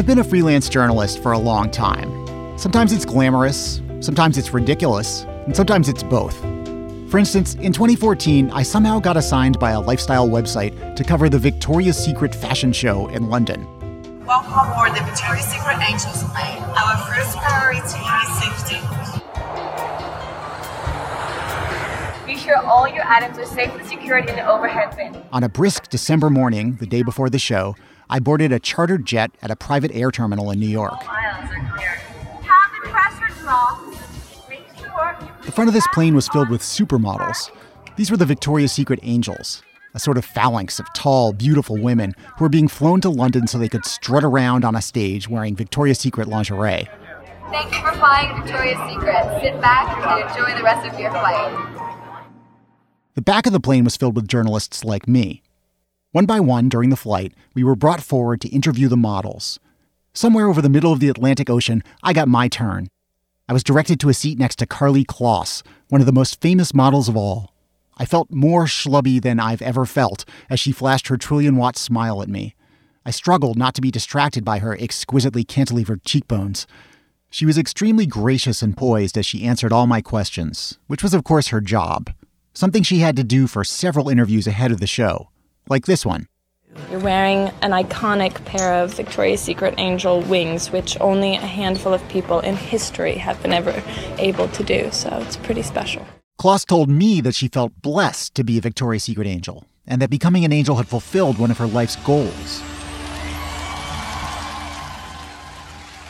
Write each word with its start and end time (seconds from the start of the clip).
I've 0.00 0.06
been 0.06 0.20
a 0.20 0.24
freelance 0.24 0.70
journalist 0.70 1.22
for 1.22 1.32
a 1.32 1.38
long 1.38 1.70
time. 1.70 2.08
Sometimes 2.58 2.90
it's 2.90 3.04
glamorous, 3.04 3.82
sometimes 4.00 4.38
it's 4.38 4.54
ridiculous, 4.54 5.24
and 5.44 5.54
sometimes 5.54 5.90
it's 5.90 6.02
both. 6.02 6.34
For 7.10 7.18
instance, 7.18 7.54
in 7.56 7.70
2014, 7.70 8.50
I 8.50 8.62
somehow 8.62 8.98
got 8.98 9.18
assigned 9.18 9.58
by 9.58 9.72
a 9.72 9.80
lifestyle 9.80 10.26
website 10.26 10.96
to 10.96 11.04
cover 11.04 11.28
the 11.28 11.38
Victoria's 11.38 12.02
Secret 12.02 12.34
fashion 12.34 12.72
show 12.72 13.08
in 13.08 13.28
London. 13.28 13.66
Welcome 14.24 14.54
aboard 14.54 14.92
the 14.92 15.04
Victoria's 15.04 15.44
Secret 15.44 15.76
Angels 15.86 16.24
plane. 16.32 16.62
Our 16.62 16.96
first 17.04 17.36
priority 17.36 17.80
is 17.82 17.92
safety. 18.40 18.80
Be 22.24 22.38
sure 22.38 22.56
all 22.56 22.88
your 22.88 23.04
items 23.04 23.36
are 23.36 23.44
safely 23.44 23.84
secured 23.84 24.30
in 24.30 24.36
the 24.36 24.48
overhead 24.48 24.96
bin. 24.96 25.22
On 25.30 25.44
a 25.44 25.48
brisk 25.50 25.90
December 25.90 26.30
morning, 26.30 26.76
the 26.76 26.86
day 26.86 27.02
before 27.02 27.28
the 27.28 27.38
show, 27.38 27.76
I 28.12 28.18
boarded 28.18 28.50
a 28.50 28.58
chartered 28.58 29.06
jet 29.06 29.30
at 29.40 29.52
a 29.52 29.56
private 29.56 29.92
air 29.94 30.10
terminal 30.10 30.50
in 30.50 30.58
New 30.58 30.68
York. 30.68 30.92
All 30.92 31.08
aisles 31.08 31.48
are 31.48 31.76
clear. 31.76 32.00
Cabin 32.42 32.90
pressure 32.90 33.40
drop. 33.40 33.80
Make 34.48 34.66
sure 34.76 35.16
you 35.20 35.28
The 35.44 35.52
front 35.52 35.68
of 35.68 35.74
this 35.74 35.86
plane 35.94 36.16
was 36.16 36.26
filled 36.26 36.50
with 36.50 36.60
supermodels. 36.60 37.52
These 37.94 38.10
were 38.10 38.16
the 38.16 38.26
Victoria's 38.26 38.72
Secret 38.72 38.98
Angels, 39.04 39.62
a 39.94 40.00
sort 40.00 40.18
of 40.18 40.24
phalanx 40.24 40.80
of 40.80 40.92
tall, 40.92 41.32
beautiful 41.32 41.80
women 41.80 42.12
who 42.36 42.44
were 42.44 42.48
being 42.48 42.66
flown 42.66 43.00
to 43.02 43.08
London 43.08 43.46
so 43.46 43.58
they 43.58 43.68
could 43.68 43.84
strut 43.84 44.24
around 44.24 44.64
on 44.64 44.74
a 44.74 44.82
stage 44.82 45.28
wearing 45.28 45.54
Victoria's 45.54 46.00
Secret 46.00 46.26
lingerie. 46.26 46.88
Thank 47.52 47.72
you 47.72 47.80
for 47.80 47.92
flying 47.92 48.42
Victoria's 48.42 48.78
Secret. 48.90 49.40
Sit 49.40 49.60
back 49.60 49.96
and 49.96 50.28
enjoy 50.28 50.56
the 50.58 50.64
rest 50.64 50.84
of 50.92 50.98
your 50.98 51.12
flight. 51.12 51.86
The 53.14 53.22
back 53.22 53.46
of 53.46 53.52
the 53.52 53.60
plane 53.60 53.84
was 53.84 53.96
filled 53.96 54.16
with 54.16 54.26
journalists 54.26 54.84
like 54.84 55.06
me. 55.06 55.42
One 56.12 56.26
by 56.26 56.40
one 56.40 56.68
during 56.68 56.90
the 56.90 56.96
flight, 56.96 57.34
we 57.54 57.62
were 57.62 57.76
brought 57.76 58.02
forward 58.02 58.40
to 58.40 58.48
interview 58.48 58.88
the 58.88 58.96
models. 58.96 59.60
Somewhere 60.12 60.48
over 60.48 60.60
the 60.60 60.68
middle 60.68 60.92
of 60.92 60.98
the 60.98 61.08
Atlantic 61.08 61.48
Ocean, 61.48 61.84
I 62.02 62.12
got 62.12 62.26
my 62.26 62.48
turn. 62.48 62.88
I 63.48 63.52
was 63.52 63.62
directed 63.62 64.00
to 64.00 64.08
a 64.08 64.14
seat 64.14 64.36
next 64.36 64.56
to 64.56 64.66
Karlie 64.66 65.04
Kloss, 65.04 65.62
one 65.88 66.00
of 66.00 66.08
the 66.08 66.12
most 66.12 66.40
famous 66.40 66.74
models 66.74 67.08
of 67.08 67.16
all. 67.16 67.54
I 67.96 68.06
felt 68.06 68.32
more 68.32 68.64
schlubby 68.64 69.22
than 69.22 69.38
I've 69.38 69.62
ever 69.62 69.86
felt 69.86 70.24
as 70.48 70.58
she 70.58 70.72
flashed 70.72 71.06
her 71.06 71.16
trillion 71.16 71.54
watt 71.54 71.76
smile 71.76 72.22
at 72.22 72.28
me. 72.28 72.56
I 73.06 73.12
struggled 73.12 73.56
not 73.56 73.76
to 73.76 73.80
be 73.80 73.92
distracted 73.92 74.44
by 74.44 74.58
her 74.58 74.76
exquisitely 74.80 75.44
cantilevered 75.44 76.00
cheekbones. 76.04 76.66
She 77.30 77.46
was 77.46 77.56
extremely 77.56 78.06
gracious 78.06 78.62
and 78.62 78.76
poised 78.76 79.16
as 79.16 79.26
she 79.26 79.44
answered 79.44 79.72
all 79.72 79.86
my 79.86 80.00
questions, 80.00 80.76
which 80.88 81.04
was, 81.04 81.14
of 81.14 81.22
course, 81.22 81.48
her 81.48 81.60
job. 81.60 82.10
Something 82.52 82.82
she 82.82 82.98
had 82.98 83.14
to 83.14 83.22
do 83.22 83.46
for 83.46 83.62
several 83.62 84.08
interviews 84.08 84.48
ahead 84.48 84.72
of 84.72 84.80
the 84.80 84.88
show, 84.88 85.28
like 85.70 85.86
this 85.86 86.04
one. 86.04 86.26
You're 86.90 87.00
wearing 87.00 87.48
an 87.62 87.70
iconic 87.70 88.44
pair 88.44 88.74
of 88.74 88.94
Victoria's 88.94 89.40
Secret 89.40 89.74
angel 89.78 90.20
wings, 90.22 90.70
which 90.70 91.00
only 91.00 91.36
a 91.36 91.40
handful 91.40 91.92
of 91.94 92.06
people 92.08 92.40
in 92.40 92.56
history 92.56 93.14
have 93.14 93.40
been 93.42 93.52
ever 93.52 93.82
able 94.18 94.48
to 94.48 94.62
do, 94.62 94.90
so 94.92 95.08
it's 95.22 95.36
pretty 95.36 95.62
special. 95.62 96.06
Kloss 96.40 96.66
told 96.66 96.88
me 96.88 97.20
that 97.20 97.34
she 97.34 97.48
felt 97.48 97.72
blessed 97.82 98.34
to 98.34 98.44
be 98.44 98.58
a 98.58 98.60
Victoria's 98.60 99.04
Secret 99.04 99.26
angel, 99.26 99.64
and 99.86 100.00
that 100.00 100.10
becoming 100.10 100.44
an 100.44 100.52
angel 100.52 100.76
had 100.76 100.88
fulfilled 100.88 101.38
one 101.38 101.50
of 101.50 101.58
her 101.58 101.66
life's 101.66 101.96
goals. 101.96 102.62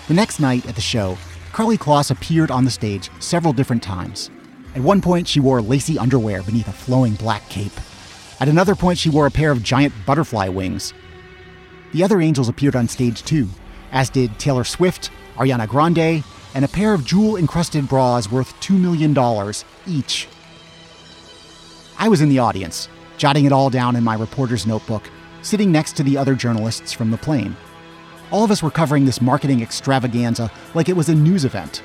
The 0.09 0.15
next 0.15 0.41
night 0.41 0.67
at 0.67 0.75
the 0.75 0.81
show, 0.81 1.17
Karlie 1.53 1.79
Kloss 1.79 2.11
appeared 2.11 2.51
on 2.51 2.65
the 2.65 2.71
stage 2.71 3.11
several 3.19 3.53
different 3.53 3.83
times. 3.83 4.31
At 4.75 4.83
one 4.83 5.01
point, 5.01 5.27
she 5.27 5.41
wore 5.41 5.61
lacy 5.61 5.99
underwear 5.99 6.43
beneath 6.43 6.69
a 6.69 6.73
flowing 6.73 7.15
black 7.15 7.49
cape. 7.49 7.73
At 8.41 8.49
another 8.49 8.75
point, 8.75 8.99
she 8.99 9.11
wore 9.11 9.27
a 9.27 9.31
pair 9.31 9.51
of 9.51 9.63
giant 9.63 9.93
butterfly 10.07 10.49
wings. 10.49 10.95
The 11.93 12.03
other 12.03 12.21
angels 12.21 12.49
appeared 12.49 12.75
on 12.75 12.89
stage 12.89 13.23
too, 13.23 13.49
as 13.93 14.09
did 14.09 14.39
Taylor 14.39 14.65
Swift, 14.65 15.11
Ariana 15.37 15.69
Grande, 15.69 16.25
and 16.55 16.65
a 16.65 16.69
pair 16.69 16.95
of 16.95 17.05
jewel 17.05 17.37
encrusted 17.37 17.89
bras 17.89 18.31
worth 18.31 18.59
$2 18.61 18.81
million 18.81 19.15
each. 19.87 20.27
I 21.99 22.09
was 22.09 22.23
in 22.23 22.31
the 22.31 22.39
audience, 22.39 22.89
jotting 23.19 23.45
it 23.45 23.53
all 23.53 23.69
down 23.69 23.95
in 23.95 24.03
my 24.03 24.15
reporter's 24.15 24.67
notebook, 24.67 25.11
sitting 25.43 25.71
next 25.71 25.97
to 25.97 26.03
the 26.03 26.17
other 26.17 26.35
journalists 26.35 26.93
from 26.93 27.11
the 27.11 27.19
plane. 27.19 27.55
All 28.31 28.45
of 28.45 28.51
us 28.51 28.63
were 28.63 28.71
covering 28.71 29.05
this 29.05 29.21
marketing 29.21 29.61
extravaganza 29.61 30.51
like 30.75 30.89
it 30.89 30.97
was 30.97 31.09
a 31.09 31.15
news 31.15 31.45
event. 31.45 31.83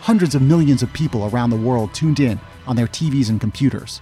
Hundreds 0.00 0.34
of 0.34 0.42
millions 0.42 0.82
of 0.82 0.92
people 0.92 1.26
around 1.26 1.50
the 1.50 1.56
world 1.56 1.94
tuned 1.94 2.18
in 2.18 2.40
on 2.66 2.74
their 2.74 2.88
TVs 2.88 3.28
and 3.28 3.40
computers. 3.40 4.00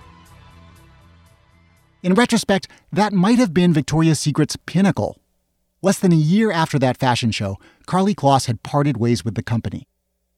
In 2.03 2.15
retrospect, 2.15 2.67
that 2.91 3.13
might 3.13 3.39
have 3.39 3.53
been 3.53 3.75
Victoria's 3.75 4.19
Secret's 4.19 4.57
pinnacle. 4.57 5.19
Less 5.83 5.99
than 5.99 6.13
a 6.13 6.17
year 6.17 6.51
after 6.51 6.79
that 6.79 6.97
fashion 6.97 7.31
show, 7.31 7.59
Karlie 7.87 8.15
Kloss 8.15 8.47
had 8.47 8.63
parted 8.63 8.97
ways 8.97 9.23
with 9.23 9.35
the 9.35 9.43
company. 9.43 9.87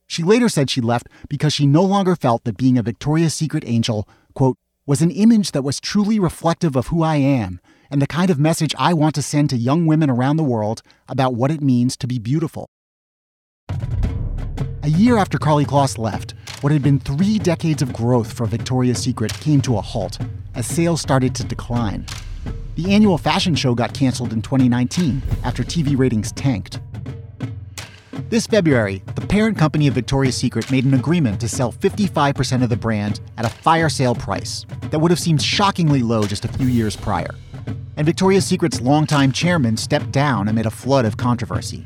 She 0.09 0.25
later 0.25 0.49
said 0.49 0.71
she 0.71 0.81
left 0.81 1.09
because 1.29 1.53
she 1.53 1.67
no 1.67 1.85
longer 1.85 2.17
felt 2.17 2.43
that 2.45 2.57
being 2.57 2.79
a 2.79 2.83
Victoria's 2.83 3.33
Secret 3.33 3.63
angel, 3.65 4.09
quote, 4.35 4.59
was 4.87 5.03
an 5.03 5.13
image 5.13 5.53
that 5.53 5.63
was 5.63 5.81
truly 5.81 6.19
reflective 6.19 6.75
of 6.75 6.89
who 6.89 7.05
I 7.05 7.17
am 7.17 7.61
and 7.93 8.03
the 8.03 8.09
kind 8.09 8.31
of 8.31 8.41
message 8.41 8.75
I 8.77 8.93
want 8.93 9.15
to 9.15 9.23
send 9.23 9.51
to 9.51 9.57
young 9.57 9.87
women 9.87 10.11
around 10.11 10.39
the 10.39 10.43
world 10.43 10.83
about 11.09 11.35
what 11.35 11.53
it 11.53 11.61
means 11.61 11.97
to 11.99 12.09
be 12.09 12.19
beautiful. 12.19 12.71
A 14.83 14.89
year 14.89 15.17
after 15.17 15.39
Karlie 15.39 15.65
Kloss 15.65 15.97
left, 15.97 16.35
what 16.63 16.73
had 16.73 16.83
been 16.83 17.01
three 17.01 17.41
decades 17.41 17.83
of 17.83 17.93
growth 17.93 18.33
for 18.33 18.47
Victoria's 18.47 19.03
Secret 19.03 19.33
came 19.35 19.61
to 19.63 19.77
a 19.79 19.81
halt 19.81 20.19
as 20.55 20.65
sales 20.65 21.01
started 21.01 21.35
to 21.35 21.45
decline. 21.45 22.07
The 22.77 22.95
annual 22.95 23.19
fashion 23.19 23.57
show 23.57 23.75
got 23.75 23.93
canceled 23.93 24.33
in 24.33 24.43
2019 24.43 25.23
after 25.43 25.65
TV 25.65 25.99
ratings 25.99 26.31
tanked. 26.33 26.81
This 28.29 28.47
February, 28.47 29.03
the 29.17 29.27
parent 29.27 29.59
company 29.59 29.89
of 29.89 29.95
Victoria's 29.95 30.37
Secret 30.37 30.71
made 30.71 30.85
an 30.85 30.95
agreement 30.95 31.41
to 31.41 31.49
sell 31.49 31.73
55% 31.73 32.63
of 32.63 32.71
the 32.71 32.77
brand 32.77 33.21
at 33.37 33.45
a 33.45 33.51
fire 33.51 33.89
sale 33.89 34.15
price 34.15 34.65
that 34.91 35.01
would 35.01 35.11
have 35.11 35.21
seemed 35.21 35.43
shockingly 35.43 36.03
low 36.03 36.25
just 36.25 36.45
a 36.45 36.49
few 36.49 36.67
years 36.67 36.95
prior. 36.95 37.35
And 37.97 38.07
Victoria's 38.07 38.47
Secret's 38.47 38.81
longtime 38.81 39.33
chairman 39.33 39.77
stepped 39.77 40.13
down 40.13 40.49
amid 40.49 40.67
a 40.67 40.71
flood 40.71 41.05
of 41.07 41.17
controversy. 41.17 41.85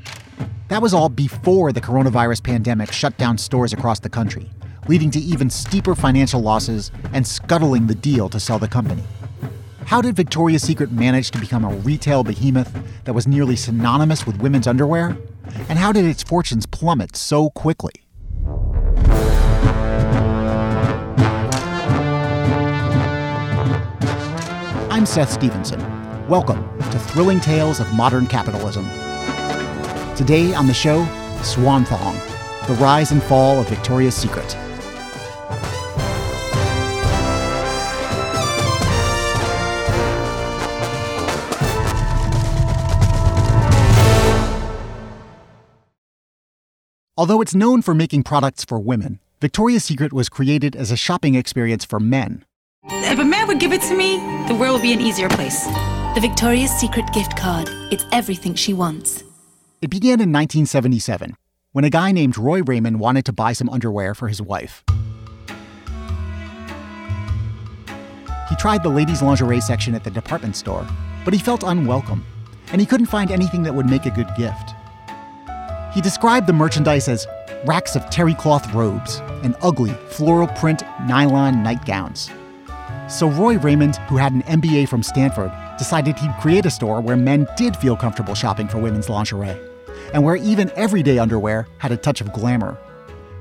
That 0.69 0.82
was 0.82 0.93
all 0.93 1.08
before 1.08 1.72
the 1.72 1.81
coronavirus 1.81 2.43
pandemic 2.43 2.93
shut 2.93 3.16
down 3.16 3.38
stores 3.38 3.72
across 3.72 4.00
the 4.00 4.08
country, 4.08 4.50
leading 4.88 5.10
to 5.10 5.19
even 5.19 5.50
steeper 5.50 5.94
financial 5.94 6.41
losses 6.41 6.91
and 7.12 7.26
scuttling 7.26 7.86
the 7.86 7.94
deal 7.94 8.28
to 8.28 8.38
sell 8.38 8.58
the 8.58 8.69
company. 8.69 9.02
How 9.86 10.00
did 10.00 10.16
Victoria's 10.16 10.62
Secret 10.62 10.91
manage 10.92 11.30
to 11.30 11.38
become 11.38 11.64
a 11.64 11.74
retail 11.76 12.24
behemoth 12.24 12.76
that 13.04 13.12
was 13.12 13.26
nearly 13.26 13.56
synonymous 13.56 14.26
with 14.26 14.38
women's 14.38 14.66
underwear? 14.66 15.16
And 15.69 15.78
how 15.78 15.92
did 15.92 16.04
its 16.04 16.22
fortunes 16.22 16.66
plummet 16.66 17.16
so 17.16 17.50
quickly? 17.50 17.92
I'm 24.91 25.06
Seth 25.06 25.30
Stevenson. 25.30 25.80
Welcome 26.26 26.62
to 26.91 26.98
Thrilling 26.98 27.38
Tales 27.38 27.78
of 27.78 27.92
Modern 27.94 28.26
Capitalism. 28.26 28.84
Today 30.16 30.54
on 30.54 30.66
the 30.66 30.75
show, 30.75 31.04
Swan 31.42 31.84
Thong, 31.84 32.16
the 32.66 32.75
rise 32.80 33.12
and 33.12 33.22
fall 33.22 33.60
of 33.60 33.69
Victoria's 33.69 34.16
Secret. 34.16 34.56
Although 47.19 47.41
it's 47.41 47.54
known 47.54 47.81
for 47.81 47.94
making 47.94 48.25
products 48.25 48.62
for 48.62 48.78
women, 48.78 49.21
Victoria's 49.41 49.84
Secret 49.84 50.12
was 50.12 50.28
created 50.28 50.77
as 50.77 50.91
a 50.91 50.99
shopping 50.99 51.34
experience 51.34 51.82
for 51.82 51.99
men. 51.99 52.44
If 52.84 53.19
a 53.19 53.25
man 53.25 53.49
would 53.49 53.59
give 53.59 53.72
it 53.72 53.81
to 53.82 53.97
me, 53.97 54.19
the 54.49 54.54
world 54.54 54.75
would 54.75 54.82
be 54.82 54.93
an 54.93 55.00
easier 55.00 55.31
place. 55.31 55.64
The 55.64 56.19
Victoria's 56.20 56.70
Secret 56.73 57.06
gift 57.14 57.35
card. 57.35 57.70
It's 57.90 58.05
everything 58.12 58.55
she 58.55 58.75
wants. 58.75 59.25
It 59.81 59.88
began 59.88 60.20
in 60.20 60.31
1977 60.31 61.35
when 61.73 61.87
a 61.87 61.90
guy 61.90 62.12
named 62.12 62.37
Roy 62.37 62.62
Raymond 62.62 63.00
wanted 63.00 63.25
to 63.25 63.32
buy 63.32 63.55
some 63.55 63.70
underwear 63.70 64.14
for 64.14 64.29
his 64.29 64.43
wife. 64.43 64.85
He 68.50 68.56
tried 68.56 68.82
the 68.82 68.90
ladies' 68.90 69.23
lingerie 69.23 69.62
section 69.62 69.94
at 69.94 70.05
the 70.05 70.11
department 70.11 70.55
store, 70.55 70.87
but 71.25 71.32
he 71.32 71.40
felt 71.40 71.62
unwelcome, 71.62 72.26
and 72.73 72.81
he 72.81 72.87
couldn't 72.87 73.06
find 73.06 73.31
anything 73.31 73.62
that 73.62 73.75
would 73.75 73.88
make 73.88 74.05
a 74.05 74.11
good 74.11 74.29
gift. 74.37 74.75
He 75.96 76.02
described 76.02 76.46
the 76.46 76.52
merchandise 76.52 77.08
as 77.08 77.26
racks 77.64 77.96
of 77.96 78.10
terry 78.10 78.34
cloth 78.34 78.70
robes 78.75 79.22
and 79.43 79.56
ugly 79.62 79.94
floral 80.10 80.46
print 80.48 80.82
nylon 81.06 81.62
nightgowns. 81.62 82.28
So 83.08 83.31
Roy 83.31 83.56
Raymond, 83.56 83.96
who 84.10 84.19
had 84.19 84.32
an 84.32 84.43
MBA 84.43 84.90
from 84.90 85.02
Stanford, 85.02 85.50
decided 85.78 86.19
he'd 86.19 86.37
create 86.38 86.66
a 86.66 86.70
store 86.70 87.00
where 87.00 87.16
men 87.16 87.48
did 87.56 87.78
feel 87.78 87.96
comfortable 87.96 88.34
shopping 88.34 88.69
for 88.69 88.76
women's 88.76 89.08
lingerie, 89.08 89.58
and 90.12 90.22
where 90.22 90.37
even 90.37 90.70
everyday 90.72 91.19
underwear 91.19 91.66
had 91.78 91.93
a 91.93 91.96
touch 91.96 92.20
of 92.20 92.31
glamour. 92.31 92.76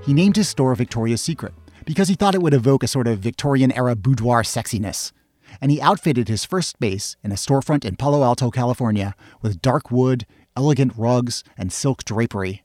He 0.05 0.13
named 0.13 0.37
his 0.37 0.47
store 0.47 0.73
Victoria's 0.75 1.21
Secret 1.21 1.53
because 1.83 2.07
he 2.07 2.15
thought 2.15 2.35
it 2.35 2.41
would 2.41 2.53
evoke 2.53 2.83
a 2.83 2.87
sort 2.87 3.07
of 3.07 3.19
Victorian 3.19 3.73
era 3.73 3.97
boudoir 3.97 4.43
sexiness. 4.43 5.11
And 5.59 5.71
he 5.71 5.81
outfitted 5.81 6.29
his 6.29 6.45
first 6.45 6.69
space 6.69 7.17
in 7.21 7.33
a 7.33 7.35
storefront 7.35 7.83
in 7.83 7.97
Palo 7.97 8.23
Alto, 8.23 8.49
California, 8.49 9.13
with 9.41 9.61
dark 9.61 9.91
wood, 9.91 10.25
elegant 10.55 10.93
rugs, 10.97 11.43
and 11.57 11.71
silk 11.71 12.03
drapery. 12.03 12.63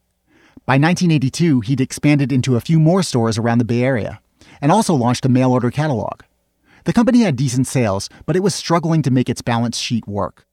By 0.67 0.75
1982, 0.75 1.61
he'd 1.61 1.81
expanded 1.81 2.33
into 2.33 2.57
a 2.57 2.61
few 2.61 2.79
more 2.79 3.03
stores 3.03 3.39
around 3.39 3.59
the 3.59 3.65
Bay 3.65 3.83
Area 3.83 4.21
and 4.61 4.71
also 4.71 4.95
launched 4.95 5.25
a 5.25 5.29
mail 5.29 5.53
order 5.53 5.71
catalog. 5.71 6.23
The 6.85 6.93
company 6.93 7.21
had 7.21 7.37
decent 7.37 7.67
sales, 7.67 8.09
but 8.27 8.37
it 8.37 8.43
was 8.43 8.55
struggling 8.55 9.03
to 9.03 9.11
make 9.11 9.29
its 9.29 9.43
balance 9.43 9.79
sheet 9.79 10.07
work. 10.07 10.47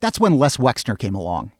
That's 0.00 0.20
when 0.20 0.38
Les 0.38 0.56
Wexner 0.56 0.98
came 0.98 1.14
along. 1.14 1.52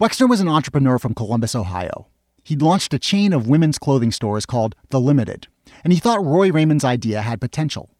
Wexner 0.00 0.28
was 0.28 0.40
an 0.40 0.48
entrepreneur 0.48 0.98
from 0.98 1.14
Columbus, 1.14 1.54
Ohio. 1.54 2.08
He'd 2.44 2.62
launched 2.62 2.94
a 2.94 2.98
chain 2.98 3.32
of 3.32 3.48
women's 3.48 3.78
clothing 3.78 4.12
stores 4.12 4.46
called 4.46 4.76
The 4.90 5.00
Limited, 5.00 5.48
and 5.82 5.92
he 5.92 5.98
thought 5.98 6.24
Roy 6.24 6.52
Raymond's 6.52 6.84
idea 6.84 7.22
had 7.22 7.40
potential. 7.40 7.90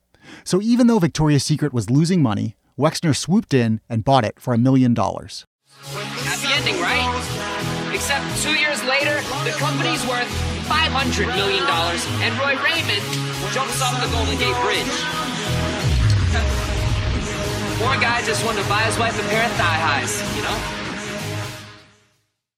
So 0.45 0.61
even 0.61 0.87
though 0.87 0.99
Victoria's 0.99 1.45
Secret 1.45 1.73
was 1.73 1.91
losing 1.91 2.23
money, 2.23 2.57
Wexner 2.79 3.17
swooped 3.17 3.55
in 3.55 3.81
and 3.89 4.05
bought 4.05 4.25
it 4.25 4.39
for 4.39 4.53
a 4.53 4.59
million 4.59 4.93
dollars. 4.93 5.47
Happy 5.83 6.49
ending, 6.53 6.81
right? 6.81 7.09
Except 7.95 8.25
two 8.43 8.55
years 8.55 8.83
later, 8.85 9.21
the 9.45 9.53
company's 9.59 10.07
worth 10.07 10.29
$500 10.69 11.27
million, 11.37 11.63
and 11.65 12.33
Roy 12.41 12.57
Raymond 12.63 13.03
jumps 13.53 13.81
off 13.83 14.01
the 14.03 14.09
Golden 14.11 14.37
Gate 14.39 14.57
Bridge. 14.63 14.97
Poor 17.79 18.01
guy 18.01 18.23
just 18.25 18.45
wanted 18.45 18.63
to 18.63 18.69
buy 18.69 18.81
his 18.83 18.99
wife 18.99 19.19
a 19.19 19.29
pair 19.29 19.45
of 19.45 19.53
thigh 19.53 19.79
highs, 19.79 20.23
you 20.37 20.43
know? 20.43 20.59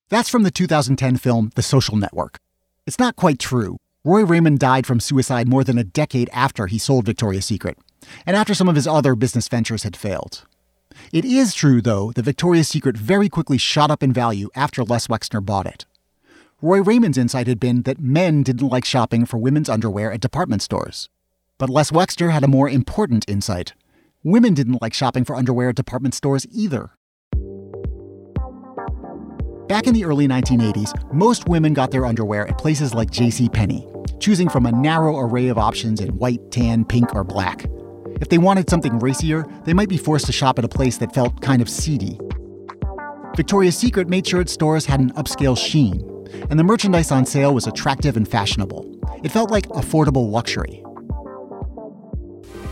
That's 0.08 0.28
from 0.28 0.42
the 0.42 0.50
2010 0.50 1.16
film 1.16 1.50
The 1.54 1.62
Social 1.62 1.96
Network. 1.96 2.38
It's 2.86 2.98
not 2.98 3.16
quite 3.16 3.38
true. 3.38 3.76
Roy 4.04 4.24
Raymond 4.24 4.58
died 4.58 4.86
from 4.86 5.00
suicide 5.00 5.48
more 5.48 5.64
than 5.64 5.76
a 5.76 5.84
decade 5.84 6.30
after 6.32 6.66
he 6.66 6.78
sold 6.78 7.04
Victoria's 7.04 7.44
Secret, 7.44 7.76
and 8.24 8.36
after 8.36 8.54
some 8.54 8.68
of 8.68 8.76
his 8.76 8.86
other 8.86 9.14
business 9.14 9.48
ventures 9.48 9.82
had 9.82 9.96
failed. 9.96 10.46
It 11.12 11.24
is 11.24 11.54
true, 11.54 11.80
though, 11.80 12.12
that 12.12 12.24
Victoria's 12.24 12.68
Secret 12.68 12.96
very 12.96 13.28
quickly 13.28 13.58
shot 13.58 13.90
up 13.90 14.02
in 14.02 14.12
value 14.12 14.50
after 14.54 14.84
Les 14.84 15.06
Wexner 15.06 15.44
bought 15.44 15.66
it. 15.66 15.86
Roy 16.60 16.82
Raymond's 16.82 17.18
insight 17.18 17.46
had 17.46 17.60
been 17.60 17.82
that 17.82 18.00
men 18.00 18.42
didn't 18.42 18.68
like 18.68 18.84
shopping 18.84 19.24
for 19.24 19.38
women's 19.38 19.68
underwear 19.68 20.12
at 20.12 20.20
department 20.20 20.60
stores. 20.60 21.08
But 21.56 21.70
Les 21.70 21.90
Wexner 21.90 22.30
had 22.30 22.44
a 22.44 22.48
more 22.48 22.68
important 22.68 23.28
insight. 23.28 23.74
Women 24.24 24.54
didn't 24.54 24.82
like 24.82 24.92
shopping 24.92 25.24
for 25.24 25.36
underwear 25.36 25.68
at 25.68 25.76
department 25.76 26.14
stores 26.14 26.46
either. 26.50 26.90
Back 29.68 29.86
in 29.86 29.94
the 29.94 30.04
early 30.04 30.26
1980s, 30.26 31.12
most 31.12 31.48
women 31.48 31.74
got 31.74 31.90
their 31.90 32.06
underwear 32.06 32.48
at 32.48 32.58
places 32.58 32.94
like 32.94 33.10
J.C. 33.10 33.48
Penney, 33.50 33.86
choosing 34.18 34.48
from 34.48 34.66
a 34.66 34.72
narrow 34.72 35.18
array 35.18 35.48
of 35.48 35.58
options 35.58 36.00
in 36.00 36.16
white, 36.16 36.40
tan, 36.50 36.84
pink, 36.84 37.14
or 37.14 37.22
black. 37.22 37.66
If 38.20 38.28
they 38.28 38.38
wanted 38.38 38.68
something 38.68 38.98
racier, 38.98 39.46
they 39.64 39.72
might 39.72 39.88
be 39.88 39.96
forced 39.96 40.26
to 40.26 40.32
shop 40.32 40.58
at 40.58 40.64
a 40.64 40.68
place 40.68 40.98
that 40.98 41.14
felt 41.14 41.40
kind 41.40 41.62
of 41.62 41.68
seedy. 41.68 42.18
Victoria's 43.36 43.76
Secret 43.76 44.08
made 44.08 44.26
sure 44.26 44.40
its 44.40 44.52
stores 44.52 44.84
had 44.84 44.98
an 44.98 45.12
upscale 45.12 45.56
sheen, 45.56 46.02
and 46.50 46.58
the 46.58 46.64
merchandise 46.64 47.12
on 47.12 47.24
sale 47.24 47.54
was 47.54 47.66
attractive 47.66 48.16
and 48.16 48.26
fashionable. 48.26 48.84
It 49.22 49.30
felt 49.30 49.50
like 49.50 49.68
affordable 49.68 50.30
luxury. 50.30 50.82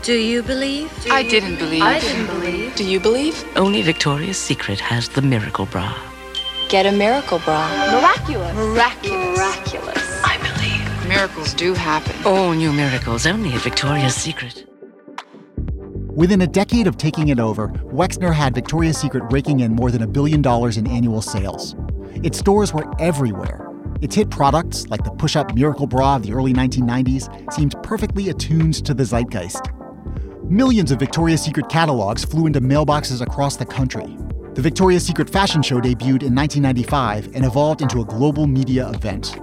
Do 0.03 0.13
you 0.13 0.43
believe? 0.43 0.91
Do 1.03 1.11
I 1.11 1.23
didn't 1.23 1.57
believe. 1.57 1.81
I 1.81 1.99
didn't 1.99 2.27
believe. 2.27 2.75
Do 2.75 2.83
you 2.83 2.99
believe? 2.99 3.43
Only 3.55 3.81
Victoria's 3.81 4.37
Secret 4.37 4.79
has 4.79 5.09
the 5.09 5.21
miracle 5.21 5.65
bra. 5.65 5.97
Get 6.69 6.85
a 6.85 6.91
miracle 6.91 7.39
bra. 7.39 7.67
Miraculous. 7.91 8.53
Miraculous. 8.53 9.37
Miraculous. 9.37 10.21
I 10.23 10.37
believe. 10.37 11.07
Miracles 11.07 11.53
do 11.53 11.73
happen. 11.73 12.13
All 12.25 12.51
new 12.51 12.73
miracles, 12.73 13.25
only 13.25 13.53
at 13.53 13.61
Victoria's 13.61 14.15
Secret. 14.15 14.66
Within 16.17 16.41
a 16.41 16.47
decade 16.47 16.87
of 16.87 16.97
taking 16.97 17.27
it 17.27 17.39
over, 17.39 17.67
Wexner 17.93 18.33
had 18.33 18.55
Victoria's 18.55 18.97
Secret 18.97 19.23
raking 19.31 19.59
in 19.59 19.75
more 19.75 19.91
than 19.91 20.01
a 20.01 20.07
billion 20.07 20.41
dollars 20.41 20.77
in 20.77 20.87
annual 20.87 21.21
sales. 21.21 21.75
Its 22.23 22.39
stores 22.39 22.73
were 22.73 22.91
everywhere. 22.99 23.71
Its 24.01 24.15
hit 24.15 24.31
products, 24.31 24.87
like 24.87 25.03
the 25.03 25.11
push 25.11 25.35
up 25.35 25.53
Miracle 25.53 25.85
Bra 25.85 26.15
of 26.15 26.23
the 26.23 26.33
early 26.33 26.53
1990s, 26.53 27.53
seemed 27.53 27.75
perfectly 27.83 28.29
attuned 28.29 28.83
to 28.83 28.95
the 28.95 29.05
zeitgeist. 29.05 29.69
Millions 30.45 30.89
of 30.89 30.97
Victoria's 30.97 31.43
Secret 31.43 31.69
catalogs 31.69 32.25
flew 32.25 32.47
into 32.47 32.61
mailboxes 32.61 33.21
across 33.21 33.55
the 33.55 33.65
country. 33.67 34.17
The 34.55 34.61
Victoria's 34.63 35.05
Secret 35.05 35.29
fashion 35.29 35.61
show 35.61 35.79
debuted 35.79 36.23
in 36.23 36.33
1995 36.33 37.35
and 37.35 37.45
evolved 37.45 37.83
into 37.83 38.01
a 38.01 38.05
global 38.05 38.47
media 38.47 38.89
event. 38.89 39.37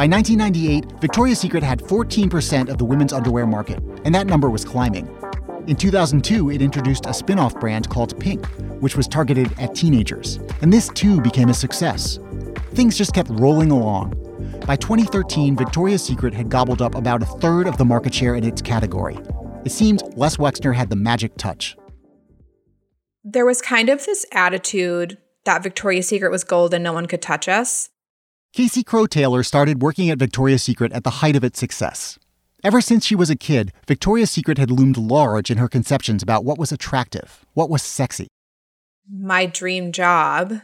By 0.00 0.06
1998, 0.06 0.98
Victoria's 0.98 1.38
Secret 1.40 1.62
had 1.62 1.80
14% 1.80 2.70
of 2.70 2.78
the 2.78 2.86
women's 2.86 3.12
underwear 3.12 3.46
market, 3.46 3.82
and 4.06 4.14
that 4.14 4.26
number 4.26 4.48
was 4.48 4.64
climbing. 4.64 5.14
In 5.66 5.76
2002, 5.76 6.50
it 6.52 6.62
introduced 6.62 7.04
a 7.04 7.12
spin 7.12 7.38
off 7.38 7.60
brand 7.60 7.90
called 7.90 8.18
Pink, 8.18 8.46
which 8.80 8.96
was 8.96 9.06
targeted 9.06 9.52
at 9.58 9.74
teenagers, 9.74 10.36
and 10.62 10.72
this 10.72 10.88
too 10.88 11.20
became 11.20 11.50
a 11.50 11.52
success. 11.52 12.18
Things 12.72 12.96
just 12.96 13.12
kept 13.12 13.28
rolling 13.28 13.70
along. 13.70 14.14
By 14.66 14.76
2013, 14.76 15.54
Victoria's 15.54 16.02
Secret 16.02 16.32
had 16.32 16.48
gobbled 16.48 16.80
up 16.80 16.94
about 16.94 17.22
a 17.22 17.26
third 17.26 17.66
of 17.66 17.76
the 17.76 17.84
market 17.84 18.14
share 18.14 18.36
in 18.36 18.44
its 18.44 18.62
category. 18.62 19.18
It 19.66 19.70
seemed 19.70 20.02
Les 20.16 20.38
Wexner 20.38 20.74
had 20.74 20.88
the 20.88 20.96
magic 20.96 21.36
touch 21.36 21.76
there 23.22 23.44
was 23.44 23.60
kind 23.60 23.88
of 23.88 24.06
this 24.06 24.24
attitude 24.32 25.18
that 25.44 25.62
Victoria's 25.62 26.08
Secret 26.08 26.30
was 26.30 26.44
gold 26.44 26.72
and 26.72 26.82
no 26.82 26.92
one 26.92 27.06
could 27.06 27.22
touch 27.22 27.48
us. 27.48 27.90
Casey 28.52 28.82
Crowe 28.82 29.06
Taylor 29.06 29.44
started 29.44 29.80
working 29.80 30.10
at 30.10 30.18
Victoria's 30.18 30.64
Secret 30.64 30.92
at 30.92 31.04
the 31.04 31.10
height 31.10 31.36
of 31.36 31.44
its 31.44 31.60
success. 31.60 32.18
Ever 32.64 32.80
since 32.80 33.06
she 33.06 33.14
was 33.14 33.30
a 33.30 33.36
kid, 33.36 33.72
Victoria's 33.86 34.32
Secret 34.32 34.58
had 34.58 34.72
loomed 34.72 34.96
large 34.96 35.52
in 35.52 35.58
her 35.58 35.68
conceptions 35.68 36.20
about 36.20 36.44
what 36.44 36.58
was 36.58 36.72
attractive, 36.72 37.46
what 37.54 37.70
was 37.70 37.80
sexy. 37.80 38.26
My 39.08 39.46
dream 39.46 39.92
job 39.92 40.62